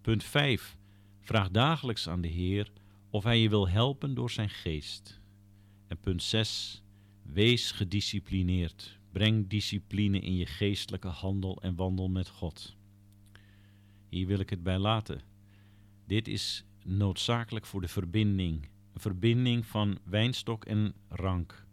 Punt 0.00 0.24
5. 0.24 0.78
Vraag 1.20 1.50
dagelijks 1.50 2.08
aan 2.08 2.20
de 2.20 2.28
Heer 2.28 2.72
of 3.10 3.24
Hij 3.24 3.40
je 3.40 3.48
wil 3.48 3.68
helpen 3.68 4.14
door 4.14 4.30
zijn 4.30 4.50
geest. 4.50 5.20
En 5.86 5.98
punt 6.00 6.22
6. 6.22 6.82
Wees 7.22 7.70
gedisciplineerd. 7.70 8.98
Breng 9.12 9.48
discipline 9.48 10.20
in 10.20 10.36
je 10.36 10.46
geestelijke 10.46 11.08
handel 11.08 11.62
en 11.62 11.74
wandel 11.74 12.08
met 12.08 12.28
God. 12.28 12.76
Hier 14.08 14.26
wil 14.26 14.38
ik 14.38 14.50
het 14.50 14.62
bij 14.62 14.78
laten. 14.78 15.20
Dit 16.06 16.28
is 16.28 16.64
noodzakelijk 16.84 17.66
voor 17.66 17.80
de 17.80 17.88
verbinding. 17.88 18.68
Een 18.92 19.00
verbinding 19.00 19.66
van 19.66 19.98
wijnstok 20.04 20.64
en 20.64 20.94
rank. 21.08 21.64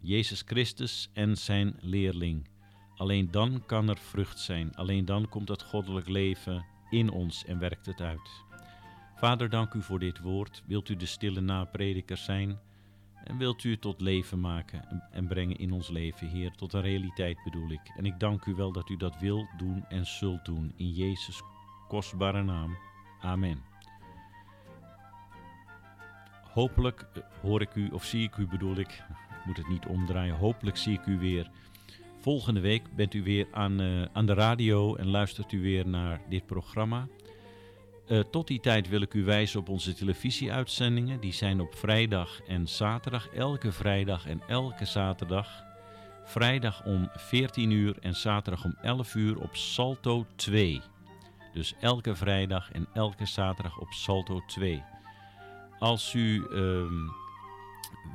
Jezus 0.00 0.42
Christus 0.46 1.10
en 1.12 1.36
zijn 1.36 1.76
leerling. 1.80 2.48
Alleen 2.96 3.30
dan 3.30 3.62
kan 3.66 3.88
er 3.88 3.98
vrucht 3.98 4.40
zijn. 4.40 4.74
Alleen 4.74 5.04
dan 5.04 5.28
komt 5.28 5.48
het 5.48 5.62
goddelijk 5.62 6.08
leven 6.08 6.64
in 6.90 7.10
ons 7.10 7.44
en 7.44 7.58
werkt 7.58 7.86
het 7.86 8.00
uit. 8.00 8.42
Vader, 9.16 9.50
dank 9.50 9.74
u 9.74 9.82
voor 9.82 9.98
dit 9.98 10.20
woord. 10.20 10.62
Wilt 10.66 10.88
u 10.88 10.96
de 10.96 11.06
stille 11.06 11.40
naprediker 11.40 12.16
zijn? 12.16 12.58
En 13.24 13.38
wilt 13.38 13.64
u 13.64 13.70
het 13.70 13.80
tot 13.80 14.00
leven 14.00 14.40
maken 14.40 14.88
en- 14.88 15.08
en 15.10 15.26
brengen 15.26 15.56
in 15.56 15.72
ons 15.72 15.88
leven, 15.88 16.28
Heer, 16.28 16.50
tot 16.50 16.72
een 16.72 16.80
realiteit 16.80 17.38
bedoel 17.44 17.70
ik. 17.70 17.92
En 17.96 18.06
ik 18.06 18.20
dank 18.20 18.44
u 18.44 18.54
wel 18.54 18.72
dat 18.72 18.88
u 18.88 18.96
dat 18.96 19.18
wilt 19.18 19.48
doen 19.58 19.84
en 19.88 20.06
zult 20.06 20.44
doen. 20.44 20.72
In 20.76 20.90
Jezus' 20.90 21.42
kostbare 21.88 22.42
naam. 22.42 22.76
Amen. 23.20 23.73
Hopelijk 26.54 27.06
eh, 27.14 27.22
hoor 27.40 27.60
ik 27.60 27.74
u, 27.74 27.88
of 27.88 28.04
zie 28.04 28.22
ik 28.22 28.36
u 28.36 28.46
bedoel 28.46 28.76
ik, 28.76 28.88
ik 29.28 29.44
moet 29.44 29.56
het 29.56 29.68
niet 29.68 29.86
omdraaien, 29.86 30.36
hopelijk 30.36 30.76
zie 30.76 30.98
ik 30.98 31.06
u 31.06 31.18
weer. 31.18 31.50
Volgende 32.20 32.60
week 32.60 32.82
bent 32.96 33.14
u 33.14 33.22
weer 33.22 33.46
aan, 33.52 33.80
eh, 33.80 34.02
aan 34.12 34.26
de 34.26 34.34
radio 34.34 34.94
en 34.96 35.06
luistert 35.06 35.52
u 35.52 35.62
weer 35.62 35.88
naar 35.88 36.20
dit 36.28 36.46
programma. 36.46 37.08
Eh, 38.06 38.18
tot 38.18 38.46
die 38.46 38.60
tijd 38.60 38.88
wil 38.88 39.00
ik 39.00 39.14
u 39.14 39.24
wijzen 39.24 39.60
op 39.60 39.68
onze 39.68 39.94
televisieuitzendingen. 39.94 41.20
Die 41.20 41.32
zijn 41.32 41.60
op 41.60 41.74
vrijdag 41.74 42.40
en 42.46 42.68
zaterdag, 42.68 43.28
elke 43.28 43.72
vrijdag 43.72 44.26
en 44.26 44.42
elke 44.48 44.84
zaterdag. 44.84 45.62
Vrijdag 46.24 46.84
om 46.84 47.08
14 47.14 47.70
uur 47.70 47.96
en 48.00 48.14
zaterdag 48.14 48.64
om 48.64 48.76
11 48.82 49.14
uur 49.14 49.40
op 49.40 49.56
Salto 49.56 50.26
2. 50.36 50.80
Dus 51.52 51.74
elke 51.80 52.14
vrijdag 52.14 52.72
en 52.72 52.86
elke 52.92 53.26
zaterdag 53.26 53.78
op 53.78 53.92
Salto 53.92 54.40
2. 54.46 54.82
Als 55.84 56.14
u 56.14 56.46
ehm, 56.50 57.08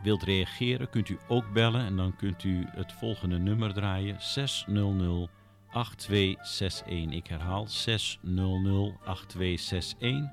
wilt 0.04 0.24
reageren, 0.24 0.90
kunt 0.90 1.10
u 1.10 1.18
ook 1.28 1.54
bellen 1.54 1.86
en 1.86 1.96
dan 1.96 2.16
kunt 2.16 2.44
u 2.44 2.66
het 2.68 2.94
volgende 2.94 3.40
nummer 3.40 3.74
draaien: 3.74 4.22
600 4.22 5.30
8261. 5.68 7.18
Ik 7.18 7.28
herhaal 7.28 7.68
600 7.68 8.94
8261. 9.06 10.30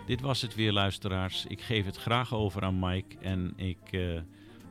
Dit 0.06 0.20
was 0.20 0.42
het 0.42 0.54
weer 0.54 0.72
luisteraars. 0.72 1.46
Ik 1.46 1.60
geef 1.60 1.84
het 1.84 1.96
graag 1.96 2.34
over 2.34 2.62
aan 2.62 2.78
Mike 2.78 3.18
en 3.18 3.52
ik 3.56 3.78
eh, 3.90 4.20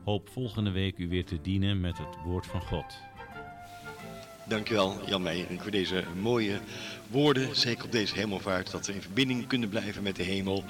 hoop 0.04 0.28
volgende 0.32 0.70
week 0.70 0.98
u 0.98 1.08
weer 1.08 1.24
te 1.24 1.40
dienen 1.42 1.80
met 1.80 1.98
het 1.98 2.16
woord 2.24 2.46
van 2.46 2.62
God. 2.62 2.84
Dankjewel 4.44 5.00
Jan 5.06 5.22
Meijering 5.22 5.62
voor 5.62 5.70
deze 5.70 6.04
mooie 6.20 6.60
woorden. 7.10 7.56
Zeker 7.56 7.84
op 7.84 7.92
deze 7.92 8.14
hemelvaart. 8.14 8.70
Dat 8.70 8.86
we 8.86 8.94
in 8.94 9.02
verbinding 9.02 9.46
kunnen 9.46 9.68
blijven 9.68 10.02
met 10.02 10.16
de 10.16 10.22
hemel. 10.22 10.64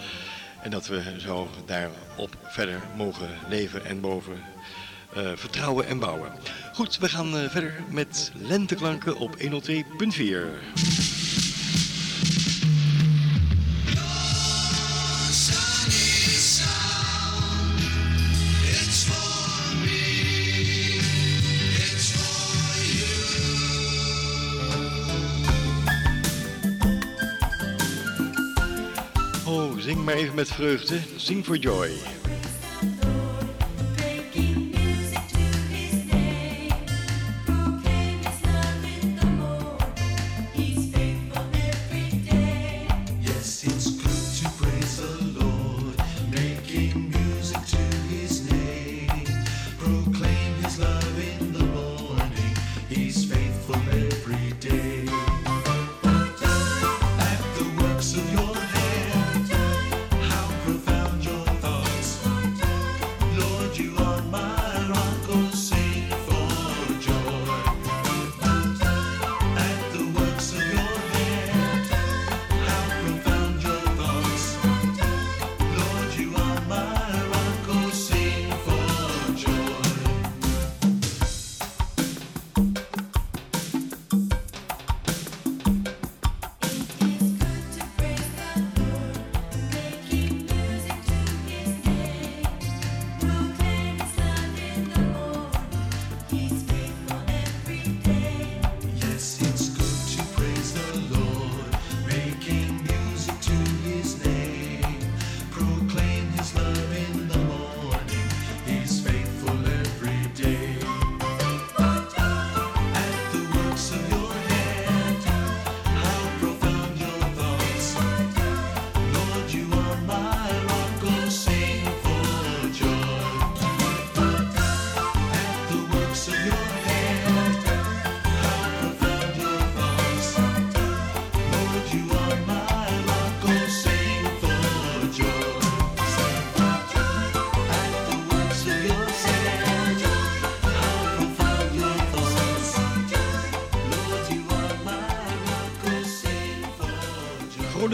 En 0.62 0.70
dat 0.70 0.86
we 0.86 1.14
zo 1.18 1.48
daarop 1.66 2.36
verder 2.42 2.82
mogen 2.96 3.28
leven 3.48 3.84
en 3.84 4.00
boven 4.00 4.42
eh, 5.14 5.32
vertrouwen 5.34 5.86
en 5.86 5.98
bouwen. 5.98 6.32
Goed, 6.72 6.98
we 6.98 7.08
gaan 7.08 7.36
eh, 7.36 7.50
verder 7.50 7.74
met 7.90 8.32
lenteklanken 8.34 9.16
op 9.16 9.36
102.4. 9.38 11.11
even 30.16 30.34
met 30.34 30.48
vreugde. 30.48 30.98
Sing 31.16 31.44
for 31.44 31.56
joy. 31.56 32.21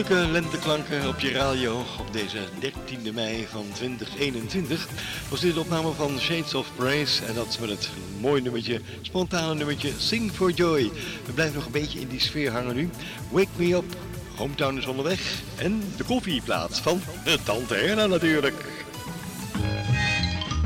Lenteklanken 0.09 1.09
op 1.09 1.21
je 1.21 1.31
radio 1.31 1.85
op 1.99 2.13
deze 2.13 2.39
13e 2.61 3.15
mei 3.15 3.47
van 3.51 3.65
2021 3.73 4.89
was 5.29 5.41
dit 5.41 5.55
de 5.55 5.61
opname 5.61 5.93
van 5.93 6.19
Shades 6.19 6.55
of 6.55 6.71
Praise 6.77 7.25
en 7.25 7.35
dat 7.35 7.59
met 7.61 7.71
het 7.71 7.91
mooie 8.21 8.43
nummertje, 8.43 8.81
spontane 9.03 9.55
nummertje 9.55 9.93
Sing 9.99 10.33
for 10.33 10.51
Joy. 10.51 10.91
We 11.27 11.33
blijven 11.33 11.55
nog 11.55 11.67
een 11.67 11.73
beetje 11.73 12.01
in 12.01 12.09
die 12.09 12.21
sfeer 12.21 12.51
hangen 12.51 12.75
nu. 12.75 12.91
Wake 13.31 13.49
Me 13.57 13.75
Up, 13.75 13.97
Hometown 14.37 14.77
is 14.77 14.87
onderweg 14.87 15.21
en 15.57 15.83
de 15.97 16.05
koffieplaats 16.05 16.81
van 16.81 17.01
de 17.25 17.39
Tante 17.45 17.75
Erna 17.75 18.07
natuurlijk. 18.07 18.65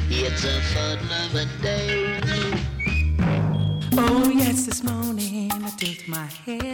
It's 0.08 0.44
a 0.44 0.96
day. 1.62 2.20
Oh 3.96 4.32
yes, 4.32 4.64
this 4.64 4.82
morning 4.82 5.52
I 5.52 5.70
tilt 5.76 6.06
my 6.06 6.26
head 6.44 6.71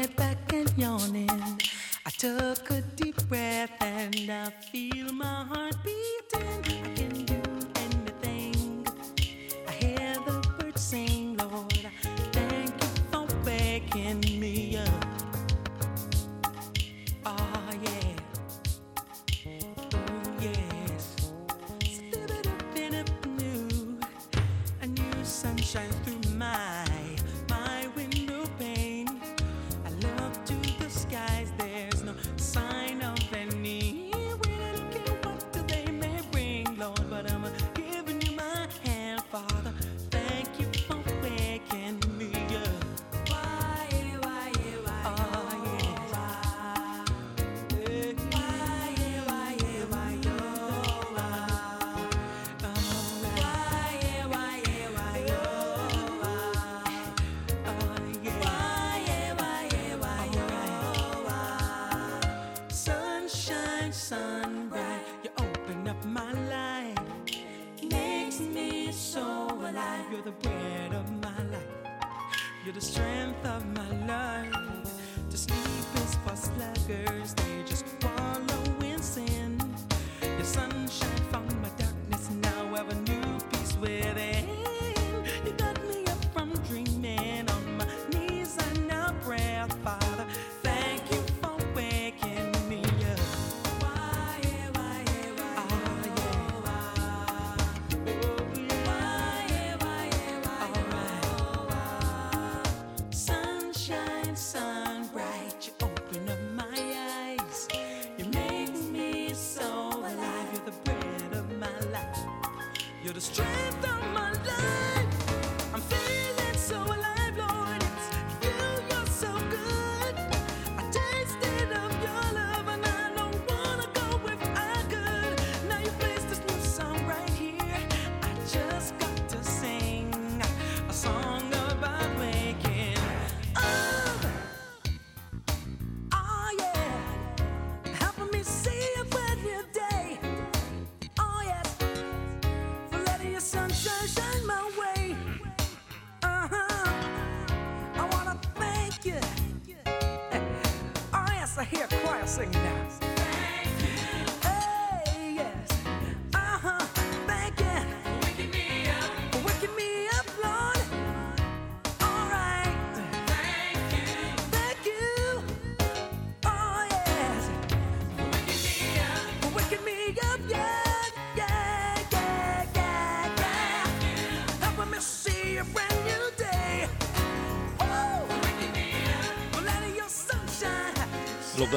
shines 25.68 25.94
through. 25.96 26.17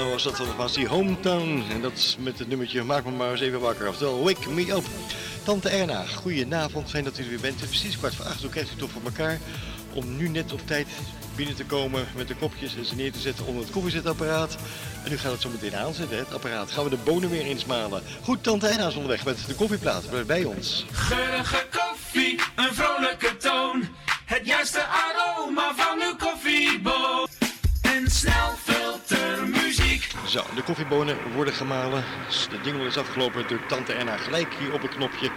Was 0.09 0.23
dat 0.23 0.55
was 0.55 0.73
die 0.73 0.87
Hometown. 0.87 1.63
En 1.69 1.81
dat 1.81 1.91
is 1.91 2.17
met 2.19 2.39
het 2.39 2.47
nummertje 2.47 2.83
Maak 2.83 3.05
me 3.05 3.11
maar 3.11 3.31
eens 3.31 3.41
even 3.41 3.59
wakker. 3.59 3.87
Oftewel, 3.87 4.23
Wake 4.23 4.49
Me 4.49 4.71
Up. 4.71 4.83
Tante 5.43 5.69
Erna, 5.69 6.05
goedenavond. 6.05 6.89
Fijn 6.89 7.03
dat 7.03 7.17
u 7.17 7.23
er 7.23 7.29
weer 7.29 7.39
bent. 7.39 7.57
Precies 7.57 7.97
kwart 7.97 8.15
voor 8.15 8.25
acht. 8.25 8.41
Hoe 8.41 8.49
krijgt 8.49 8.71
u 8.71 8.75
toch 8.75 8.89
voor 8.91 9.01
elkaar 9.03 9.39
om 9.93 10.17
nu 10.17 10.27
net 10.27 10.53
op 10.53 10.67
tijd 10.67 10.87
binnen 11.35 11.55
te 11.55 11.65
komen 11.65 12.07
met 12.15 12.27
de 12.27 12.35
kopjes 12.35 12.75
en 12.75 12.85
ze 12.85 12.95
neer 12.95 13.11
te 13.11 13.19
zetten 13.19 13.45
onder 13.45 13.63
het 13.63 13.71
koffiezetapparaat. 13.71 14.57
En 15.03 15.09
nu 15.09 15.17
gaat 15.17 15.31
het 15.31 15.41
zo 15.41 15.49
meteen 15.49 15.75
aanzetten, 15.75 16.17
het 16.17 16.33
apparaat. 16.33 16.71
Gaan 16.71 16.83
we 16.83 16.89
de 16.89 16.97
bonen 17.03 17.29
weer 17.29 17.45
insmalen. 17.45 18.03
Goed, 18.23 18.43
Tante 18.43 18.67
Erna 18.67 18.87
is 18.87 18.95
onderweg 18.95 19.25
met 19.25 19.37
de 19.47 19.55
koffieplaat. 19.55 20.25
Bij 20.27 20.43
ons. 20.43 20.85
Geurige 20.91 21.67
koffie, 21.71 22.39
een 22.55 22.73
vrolijke 22.73 23.37
toon. 23.37 23.87
Het 24.25 24.45
juiste 24.45 24.83
aroma 24.83 25.73
van 25.75 26.01
uw 26.01 26.15
koffieboon. 26.15 26.30
De 30.55 30.63
koffiebonen 30.63 31.17
worden 31.33 31.53
gemalen. 31.53 32.03
De 32.49 32.59
jingle 32.63 32.85
is 32.85 32.97
afgelopen 32.97 33.47
door 33.47 33.65
Tante 33.67 33.93
Erna 33.93 34.17
gelijk 34.17 34.53
hier 34.59 34.73
op 34.73 34.81
het 34.81 34.95
knopje. 34.95 35.29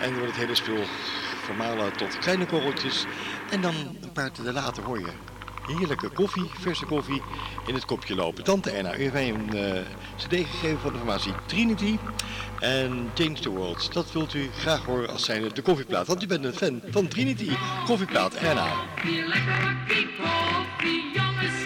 En 0.00 0.12
wordt 0.12 0.26
het 0.26 0.36
hele 0.36 0.54
spul 0.54 0.84
vermalen 1.44 1.92
tot 1.92 2.18
kleine 2.18 2.46
korreltjes. 2.46 3.04
En 3.50 3.60
dan 3.60 3.74
een 4.00 4.12
paar 4.12 4.32
te 4.32 4.52
later 4.52 4.82
hoor 4.82 4.98
je 4.98 5.12
heerlijke 5.66 6.08
koffie, 6.08 6.50
verse 6.60 6.84
koffie, 6.84 7.22
in 7.66 7.74
het 7.74 7.84
kopje 7.84 8.14
lopen. 8.14 8.44
Tante 8.44 8.70
Erna, 8.70 8.96
u 8.96 9.00
heeft 9.00 9.12
mij 9.12 9.28
een 9.28 9.54
eh, 9.54 9.82
cd 10.16 10.32
gegeven 10.32 10.80
van 10.80 10.92
de 10.92 10.98
formatie 10.98 11.32
Trinity 11.46 11.98
en 12.60 13.10
Change 13.14 13.40
the 13.40 13.50
World. 13.50 13.92
Dat 13.92 14.12
wilt 14.12 14.34
u 14.34 14.50
graag 14.58 14.84
horen 14.84 15.08
als 15.08 15.24
zijnde 15.24 15.52
de 15.52 15.62
koffieplaat, 15.62 16.06
want 16.06 16.22
u 16.22 16.26
bent 16.26 16.44
een 16.44 16.52
fan 16.52 16.82
van 16.90 17.08
Trinity. 17.08 17.50
Koffieplaat. 17.86 18.38
Hier 18.38 19.26
lekker 19.26 19.76
jongens, 21.12 21.61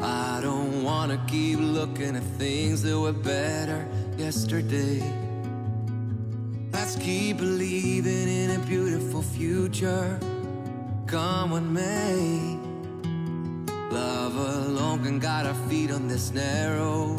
I 0.00 0.40
don't 0.40 0.84
wanna 0.84 1.20
keep 1.26 1.58
looking 1.58 2.14
at 2.14 2.22
things 2.38 2.82
that 2.82 2.98
were 2.98 3.12
better 3.12 3.88
yesterday. 4.16 5.02
Let's 6.72 6.94
keep 6.96 7.38
believing 7.38 8.28
in 8.28 8.50
a 8.52 8.58
beautiful 8.60 9.22
future, 9.22 10.20
come 11.06 11.50
with 11.50 11.64
may. 11.64 12.56
Love 13.90 14.36
alone 14.36 15.02
can 15.02 15.18
got 15.18 15.46
our 15.46 15.54
feet 15.68 15.90
on 15.90 16.06
this 16.06 16.30
narrow 16.32 17.17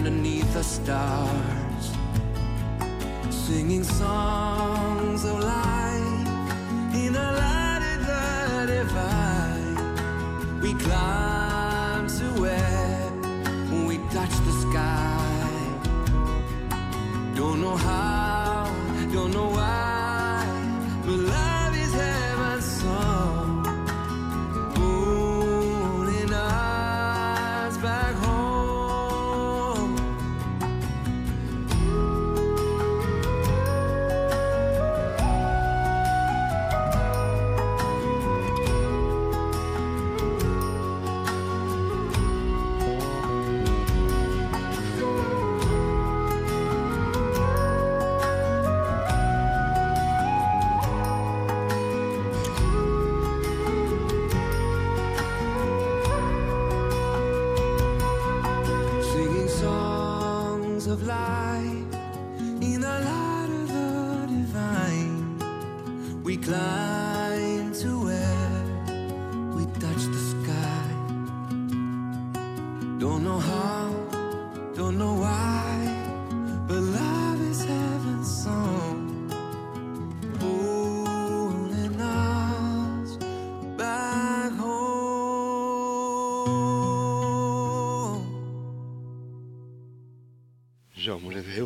underneath 0.00 0.50
the 0.54 0.62
stars, 0.64 1.84
singing 3.28 3.84
songs 3.84 5.26
of 5.26 5.38
life 5.40 6.26
in 6.94 7.12
the 7.12 7.28
light 7.42 7.82
of 7.94 8.00
the 8.10 8.66
divine. 8.72 9.76
We 10.62 10.72
climb 10.72 12.06
to 12.18 12.26
where 12.40 13.12
we 13.86 13.98
touch 14.16 14.34
the 14.48 14.54
sky. 14.64 15.20
Don't 17.34 17.60
know 17.60 17.76
how, 17.76 18.09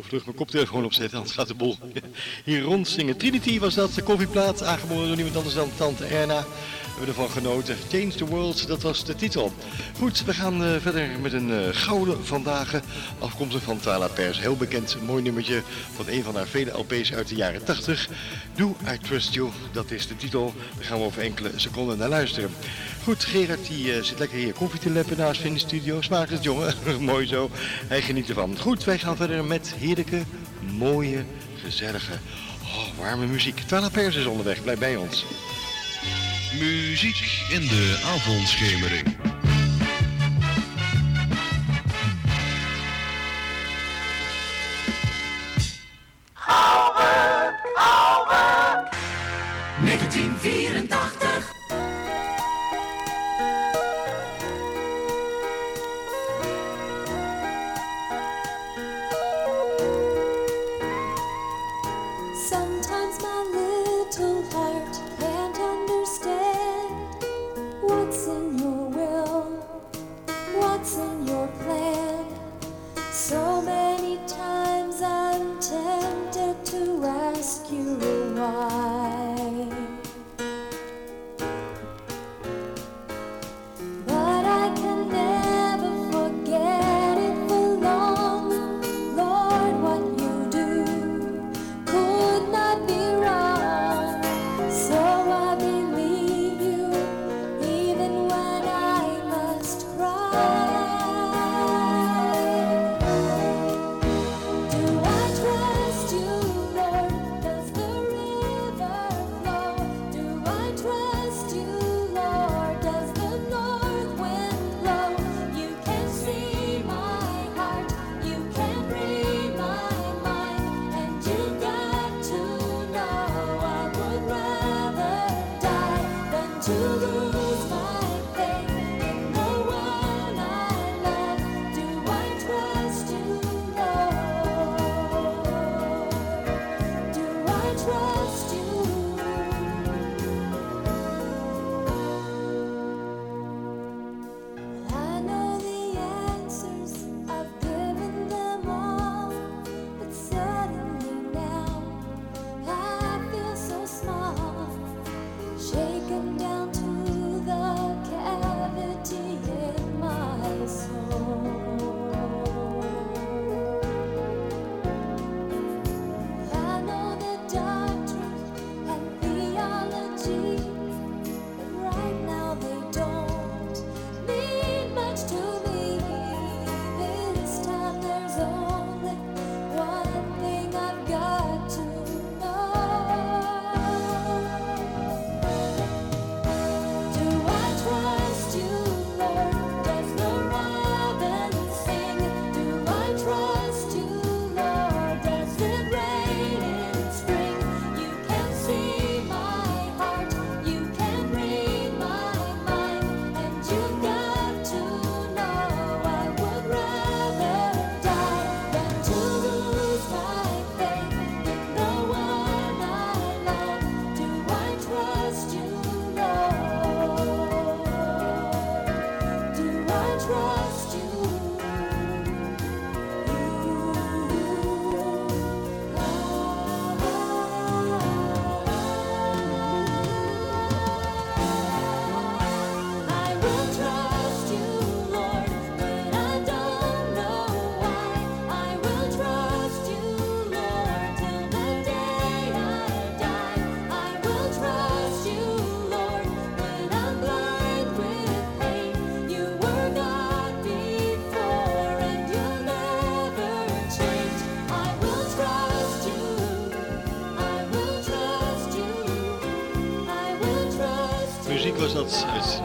vlug 0.05 0.25
mijn 0.25 0.37
koptelefoon 0.37 0.85
opzetten, 0.85 1.17
anders 1.17 1.35
gaat 1.35 1.47
de 1.47 1.53
boel 1.53 1.77
hier 2.45 2.61
rondzingen. 2.61 3.17
Trinity 3.17 3.59
was 3.59 3.73
dat, 3.73 3.93
de 3.93 4.03
koffieplaat, 4.03 4.63
aangeboden 4.63 5.07
door 5.07 5.15
niemand 5.15 5.35
anders 5.35 5.55
dan 5.55 5.69
tante 5.77 6.05
Erna. 6.05 6.45
We 6.95 7.01
hebben 7.05 7.23
ervan 7.23 7.43
genoten. 7.43 7.77
Change 7.89 8.15
the 8.15 8.25
World, 8.25 8.67
dat 8.67 8.81
was 8.81 9.03
de 9.03 9.15
titel. 9.15 9.51
Goed, 9.97 10.25
we 10.25 10.33
gaan 10.33 10.63
eh, 10.63 10.75
verder 10.79 11.09
met 11.21 11.33
een 11.33 11.51
eh, 11.51 11.67
gouden 11.71 12.25
vandaag, 12.25 12.81
afkomstig 13.19 13.61
van 13.63 13.79
Tala 13.79 14.07
Pers. 14.07 14.39
Heel 14.39 14.55
bekend, 14.55 14.97
mooi 15.05 15.23
nummertje 15.23 15.61
van 15.95 16.07
een 16.07 16.23
van 16.23 16.35
haar 16.35 16.47
vele 16.47 16.71
LP's 16.71 17.13
uit 17.13 17.27
de 17.27 17.35
jaren 17.35 17.63
80. 17.63 18.09
Do 18.55 18.75
I 18.93 18.97
Trust 18.97 19.33
You, 19.33 19.49
dat 19.71 19.91
is 19.91 20.07
de 20.07 20.15
titel. 20.15 20.53
Daar 20.75 20.85
gaan 20.85 20.97
we 20.97 21.03
over 21.03 21.21
enkele 21.21 21.51
seconden 21.55 21.97
naar 21.97 22.09
luisteren. 22.09 22.49
Goed, 23.03 23.23
Gerard 23.23 23.67
die 23.67 23.93
eh, 23.93 24.03
zit 24.03 24.19
lekker 24.19 24.37
hier 24.37 24.53
koffie 24.53 24.79
te 24.79 24.89
leppen 24.89 25.17
naast 25.17 25.43
in 25.43 25.53
de 25.53 25.59
studio. 25.59 26.01
Smaakt 26.01 26.29
het 26.29 26.43
jongen? 26.43 26.73
Mooi 26.99 27.27
zo. 27.27 27.49
Hij 27.87 28.01
geniet 28.01 28.29
ervan. 28.29 28.57
Goed, 28.59 28.83
wij 28.83 28.99
gaan 28.99 29.15
verder 29.15 29.45
met 29.45 29.73
heerlijke, 29.77 30.21
mooie, 30.77 31.25
gezellige, 31.63 32.13
oh, 32.63 32.99
warme 32.99 33.25
muziek. 33.25 33.59
Tala 33.59 33.89
Pers 33.89 34.15
is 34.15 34.25
onderweg, 34.25 34.63
blijf 34.63 34.79
bij 34.79 34.95
ons. 34.95 35.25
Muziek 36.59 37.45
in 37.49 37.67
de 37.67 37.99
avondschemering. 38.05 39.17
Oude, 46.47 47.55
oude. 47.75 48.89
1984. 49.81 50.74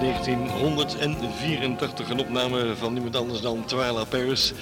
1984. 0.01 2.11
Een 2.11 2.19
opname 2.19 2.77
van 2.77 2.93
niemand 2.93 3.17
anders 3.17 3.41
dan 3.41 3.65
Twyla 3.65 4.05
Paris. 4.05 4.53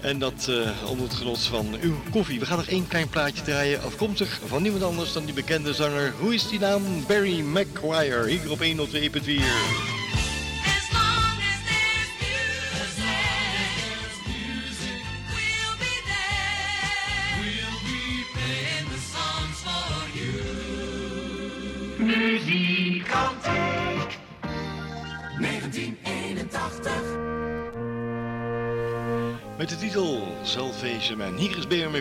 En 0.00 0.18
dat 0.18 0.48
eh, 0.48 0.90
onder 0.90 1.04
het 1.04 1.14
genot 1.14 1.42
van 1.42 1.76
uw 1.80 1.94
koffie. 2.10 2.38
We 2.38 2.46
gaan 2.46 2.56
nog 2.56 2.66
één 2.66 2.88
klein 2.88 3.08
plaatje 3.08 3.42
draaien. 3.42 3.82
Afkomstig 3.82 4.40
van 4.46 4.62
niemand 4.62 4.82
anders 4.82 5.12
dan 5.12 5.24
die 5.24 5.34
bekende 5.34 5.74
zanger. 5.74 6.14
Hoe 6.20 6.34
is 6.34 6.48
die 6.48 6.58
naam? 6.58 6.82
Barry 7.06 7.40
McGuire. 7.40 8.28
Hier 8.28 8.50
op 8.50 8.62
102.4. 8.62 9.87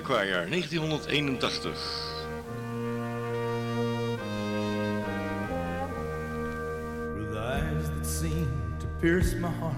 McGuire, 0.08 0.50
1981. 0.50 1.74
with 7.18 7.38
eyes 7.38 7.90
that 7.90 8.06
seemed 8.06 8.80
to 8.80 8.88
pierce 9.02 9.34
my 9.36 9.50
heart 9.50 9.76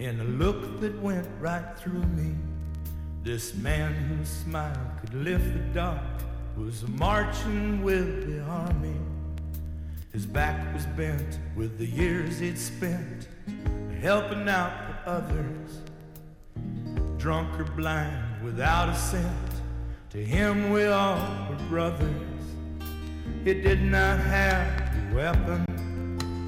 and 0.00 0.20
a 0.20 0.24
look 0.24 0.80
that 0.80 1.00
went 1.00 1.28
right 1.38 1.78
through 1.78 2.02
me. 2.02 2.34
This 3.22 3.54
man 3.54 3.94
whose 3.94 4.26
smile 4.26 4.92
could 5.00 5.14
lift 5.14 5.52
the 5.52 5.60
dark 5.72 6.02
was 6.56 6.82
marching 6.88 7.84
with 7.84 8.26
the 8.26 8.40
army. 8.40 8.96
His 10.12 10.26
back 10.26 10.74
was 10.74 10.86
bent 10.86 11.38
with 11.54 11.78
the 11.78 11.86
years 11.86 12.40
he'd 12.40 12.58
spent 12.58 13.28
helping 14.00 14.48
out 14.48 14.72
the 14.88 15.08
others. 15.08 15.78
Drunk 17.16 17.60
or 17.60 17.64
blind, 17.64 18.42
without 18.42 18.88
a 18.88 18.96
cent, 18.96 19.51
to 20.12 20.22
him 20.22 20.70
we 20.70 20.84
all 20.84 21.18
were 21.48 21.56
brothers. 21.70 22.10
He 23.44 23.54
did 23.54 23.80
not 23.80 24.18
have 24.18 24.68
a 24.68 25.14
weapon, 25.14 25.64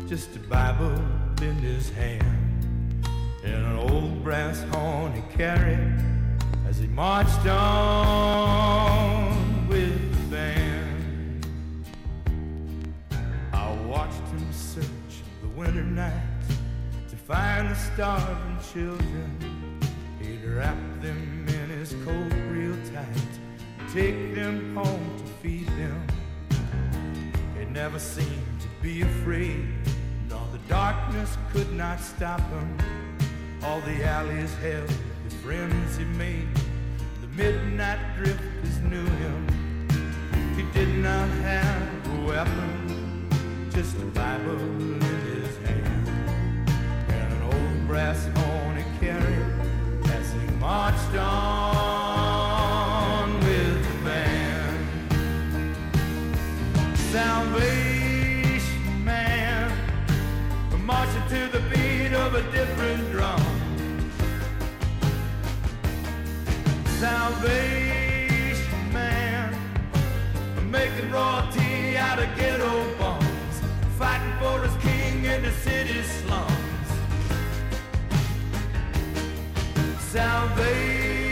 just 0.07 0.37
a 0.37 0.39
Bible 0.41 1.03
in 1.41 1.55
his 1.57 1.89
hand, 1.89 3.07
and 3.43 3.55
an 3.55 3.77
old 3.77 4.23
brass 4.23 4.63
horn 4.65 5.15
he 5.15 5.23
carried 5.35 5.99
as 6.69 6.77
he 6.79 6.89
marched 6.89 7.47
on 7.47 7.67
with 9.67 10.13
the 10.13 10.37
band. 10.37 11.47
I 13.55 13.73
watched 13.87 14.29
him 14.29 14.53
search 14.53 14.85
the 15.41 15.49
winter 15.49 15.85
night 15.85 16.13
to 17.09 17.17
find 17.17 17.71
the 17.71 17.77
starving 17.77 18.59
children. 18.75 19.81
He'd 20.21 20.45
wrap 20.45 20.77
them 21.01 21.47
in 21.49 21.71
his 21.71 21.95
coat 22.05 22.34
take 23.95 24.35
them 24.35 24.75
home 24.75 25.17
to 25.19 25.25
feed 25.41 25.69
them. 25.69 26.05
He 27.57 27.65
never 27.67 28.01
seemed 28.01 28.61
to 28.61 28.67
be 28.83 29.03
afraid, 29.03 29.69
nor 30.29 30.41
the 30.51 30.59
darkness 30.69 31.39
could 31.53 31.73
not 31.75 32.01
stop 32.01 32.41
him. 32.41 32.77
All 33.63 33.81
the 33.83 34.05
alleys 34.05 34.53
held 34.57 34.89
the 35.29 35.35
friends 35.45 35.97
he 35.97 36.05
made, 36.07 36.49
the 37.21 37.29
midnight 37.29 38.01
drifters 38.17 38.81
knew 38.81 39.07
him. 39.23 39.87
He 40.57 40.65
did 40.77 40.93
not 40.99 41.29
have 41.29 42.19
a 42.19 42.27
weapon, 42.27 43.29
just 43.71 43.95
a 43.99 44.07
Bible 44.07 44.59
in 44.59 45.01
his 45.01 45.57
hand, 45.69 46.09
and 47.11 47.33
an 47.33 47.43
old 47.45 47.87
brass 47.87 48.27
horn 48.39 48.77
he 48.77 49.07
carried 49.07 50.11
as 50.11 50.33
he 50.33 50.47
marched 50.57 51.17
on 51.17 52.04
of 62.35 62.47
a 62.47 62.53
different 62.53 63.11
drum. 63.13 63.41
Salvation 66.99 68.93
man, 68.93 69.55
making 70.71 71.11
royalty 71.11 71.97
out 71.97 72.19
of 72.19 72.29
ghetto 72.37 72.99
bombs, 72.99 73.61
fighting 73.99 74.33
for 74.41 74.61
his 74.67 74.77
king 74.83 75.25
in 75.25 75.43
the 75.43 75.53
city 75.53 76.03
slums. 76.03 76.51
Salvation 80.01 81.24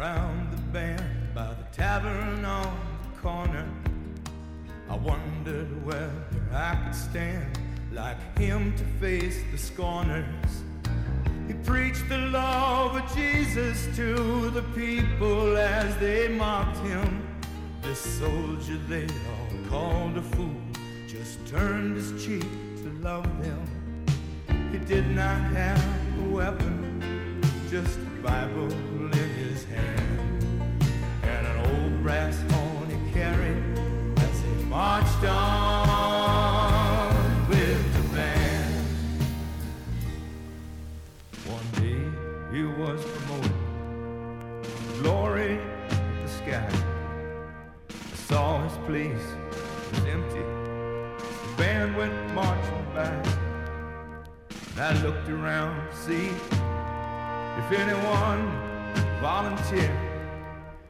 round 0.00 0.50
the 0.50 0.62
band 0.72 1.04
by 1.34 1.52
the 1.52 1.76
tavern 1.76 2.42
on 2.42 2.74
the 3.02 3.20
corner. 3.20 3.68
I 4.88 4.96
wondered 4.96 5.84
whether 5.84 6.10
I 6.54 6.74
could 6.76 6.94
stand 6.94 7.58
like 7.92 8.16
him 8.38 8.74
to 8.78 8.84
face 8.98 9.42
the 9.52 9.58
scorners. 9.58 10.52
He 11.46 11.52
preached 11.52 12.08
the 12.08 12.16
love 12.16 12.96
of 12.96 13.14
Jesus 13.14 13.94
to 13.96 14.48
the 14.48 14.62
people 14.74 15.58
as 15.58 15.94
they 15.98 16.28
mocked 16.28 16.78
him. 16.78 17.22
This 17.82 18.00
soldier 18.00 18.78
they 18.88 19.04
all 19.04 19.68
called 19.68 20.16
a 20.16 20.22
fool 20.22 20.62
just 21.08 21.46
turned 21.46 21.96
his 21.96 22.24
cheek 22.24 22.48
to 22.84 22.90
love 23.02 23.28
them. 23.44 23.62
He 24.72 24.78
did 24.78 25.06
not 25.08 25.42
have 25.52 25.84
a 26.24 26.28
weapon, 26.30 27.42
just 27.68 27.98
a 27.98 28.22
Bible 28.22 28.70
his 29.60 29.76
hand 29.76 30.84
and 31.22 31.46
an 31.46 31.56
old 31.66 32.02
brass 32.02 32.40
horn 32.50 32.88
he 32.90 33.12
carried 33.12 33.62
as 34.18 34.40
he 34.40 34.64
marched 34.64 35.24
on 35.24 37.08
with 37.48 37.92
the 37.94 38.02
band. 38.14 38.86
One 41.46 41.68
day 41.74 42.02
he 42.56 42.62
was 42.64 43.04
promoted, 43.04 43.52
glory 45.00 45.52
in 45.90 46.22
the 46.22 46.28
sky. 46.28 46.70
I 47.90 48.16
saw 48.16 48.62
his 48.62 48.78
place 48.86 49.26
was 49.90 50.04
empty. 50.06 50.44
The 51.20 51.54
band 51.56 51.96
went 51.96 52.34
marching 52.34 52.86
by. 52.94 53.22
I 54.78 54.92
looked 55.02 55.28
around 55.28 55.90
to 55.90 55.96
see 55.96 56.30
if 57.58 57.72
anyone 57.72 58.69
volunteered. 59.20 59.90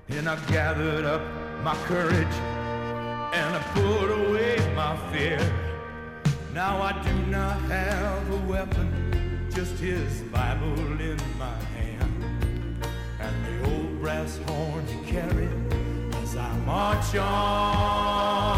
And 0.09 0.29
I 0.29 0.37
gathered 0.47 1.05
up 1.05 1.23
my 1.65 1.75
courage 1.87 2.37
and 3.33 3.57
I 3.57 3.63
put 3.75 4.11
away 4.11 4.57
my 4.75 4.97
fear. 5.13 5.41
Now 6.53 6.81
I 6.83 6.93
do 7.03 7.15
not 7.27 7.61
have 7.63 8.31
a 8.31 8.37
weapon, 8.51 9.49
just 9.53 9.79
his 9.79 10.23
Bible 10.23 10.79
in 11.01 11.19
my 11.39 11.57
hand. 11.77 12.87
And 13.21 13.35
the 13.47 13.71
old 13.71 14.01
brass 14.01 14.39
horn 14.47 14.87
he 14.87 15.11
carried 15.11 15.51
as 16.23 16.37
I 16.37 16.57
march 16.59 17.15
on 17.17 18.50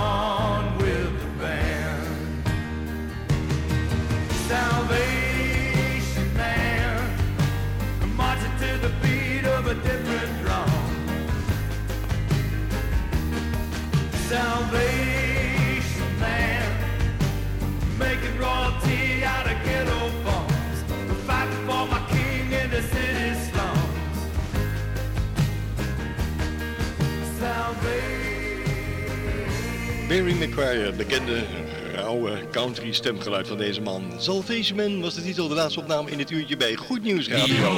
Barry 30.13 30.33
McGuire, 30.33 30.93
bekende 30.93 31.43
rauwe 31.95 32.49
country 32.51 32.93
stemgeluid 32.93 33.49
van 33.49 33.57
deze 33.57 33.81
man. 33.81 34.13
Salvation 34.19 34.77
Man 34.77 35.01
was 35.01 35.15
de 35.15 35.23
titel, 35.23 35.49
de 35.49 35.55
laatste 35.55 35.81
opname 35.81 36.11
in 36.11 36.19
dit 36.19 36.31
uurtje 36.31 36.57
bij 36.57 36.75
Goed 36.75 37.03
Nieuws 37.03 37.29
Radio. 37.29 37.77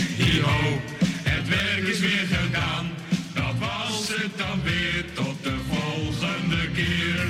Hero, 0.00 0.80
het 1.22 1.48
werk 1.48 1.88
is 1.88 2.00
weer 2.00 2.26
gedaan. 2.30 2.90
Dat 3.34 3.58
was 3.58 4.08
het 4.08 4.38
dan 4.38 4.62
weer 4.64 5.04
tot 5.14 5.42
de 5.42 5.56
volgende 5.68 6.70
keer. 6.74 7.26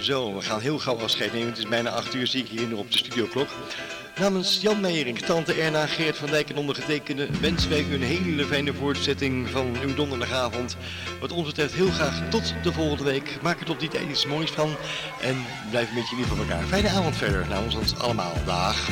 Zo, 0.00 0.34
we 0.34 0.40
gaan 0.40 0.60
heel 0.60 0.78
gauw 0.78 0.98
afscheid 0.98 1.32
nemen. 1.32 1.48
Het 1.48 1.58
is 1.58 1.68
bijna 1.68 1.90
8 1.90 2.14
uur, 2.14 2.26
zie 2.26 2.42
ik 2.42 2.48
hier 2.48 2.68
nog 2.68 2.78
op 2.78 2.92
de 2.92 2.98
studioklok. 2.98 3.48
Namens 4.20 4.60
Jan 4.60 4.80
Meijering, 4.80 5.18
tante 5.18 5.52
Erna, 5.52 5.86
Geert 5.86 6.16
van 6.16 6.30
Dijk 6.30 6.50
en 6.50 6.56
ondergetekende 6.56 7.28
wensen 7.40 7.70
wij 7.70 7.84
u 7.90 7.94
een 7.94 8.02
hele 8.02 8.44
fijne 8.44 8.74
voortzetting 8.74 9.48
van 9.48 9.76
uw 9.82 9.94
donderdagavond. 9.94 10.76
Wat 11.20 11.32
ons 11.32 11.46
betreft 11.46 11.74
heel 11.74 11.90
graag 11.90 12.28
tot 12.30 12.54
de 12.62 12.72
volgende 12.72 13.04
week. 13.04 13.38
Maak 13.42 13.60
er 13.60 13.66
tot 13.66 13.80
die 13.80 13.88
tijd 13.88 14.08
iets 14.08 14.26
moois 14.26 14.50
van 14.50 14.76
en 15.20 15.36
blijf 15.70 15.88
een 15.88 15.94
beetje 15.94 16.16
lief 16.16 16.26
voor 16.26 16.38
elkaar. 16.38 16.62
Fijne 16.62 16.88
avond 16.88 17.16
verder 17.16 17.46
namens 17.48 17.74
ons 17.74 17.98
allemaal. 17.98 18.32
Dag. 18.44 18.88